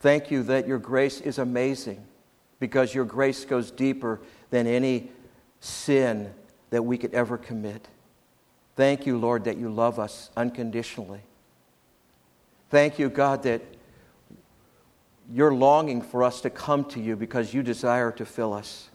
Thank 0.00 0.30
you 0.30 0.42
that 0.44 0.66
your 0.66 0.78
grace 0.78 1.20
is 1.20 1.38
amazing 1.38 2.04
because 2.58 2.94
your 2.94 3.04
grace 3.04 3.44
goes 3.44 3.70
deeper 3.70 4.20
than 4.50 4.66
any 4.66 5.10
sin 5.60 6.32
that 6.70 6.82
we 6.82 6.98
could 6.98 7.14
ever 7.14 7.38
commit. 7.38 7.88
Thank 8.76 9.06
you, 9.06 9.16
Lord, 9.16 9.44
that 9.44 9.56
you 9.56 9.70
love 9.70 9.98
us 9.98 10.30
unconditionally. 10.36 11.22
Thank 12.72 12.98
you, 12.98 13.10
God, 13.10 13.42
that 13.42 13.60
you're 15.30 15.52
longing 15.52 16.00
for 16.00 16.22
us 16.22 16.40
to 16.40 16.48
come 16.48 16.86
to 16.86 17.00
you 17.00 17.16
because 17.16 17.52
you 17.52 17.62
desire 17.62 18.10
to 18.12 18.24
fill 18.24 18.54
us. 18.54 18.88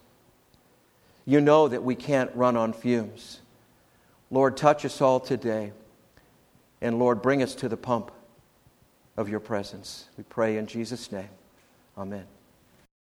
You 1.25 1.41
know 1.41 1.67
that 1.67 1.83
we 1.83 1.93
can't 1.93 2.35
run 2.35 2.57
on 2.57 2.73
fumes. 2.73 3.41
Lord, 4.31 4.57
touch 4.57 4.83
us 4.83 4.99
all 4.99 5.19
today. 5.19 5.73
And 6.81 6.97
Lord, 6.97 7.21
bring 7.21 7.43
us 7.43 7.53
to 7.53 7.69
the 7.69 7.77
pump 7.77 8.09
of 9.15 9.29
your 9.29 9.39
presence. 9.39 10.07
We 10.17 10.23
pray 10.23 10.57
in 10.57 10.65
Jesus' 10.65 11.11
name. 11.11 11.29
Amen. 11.95 12.25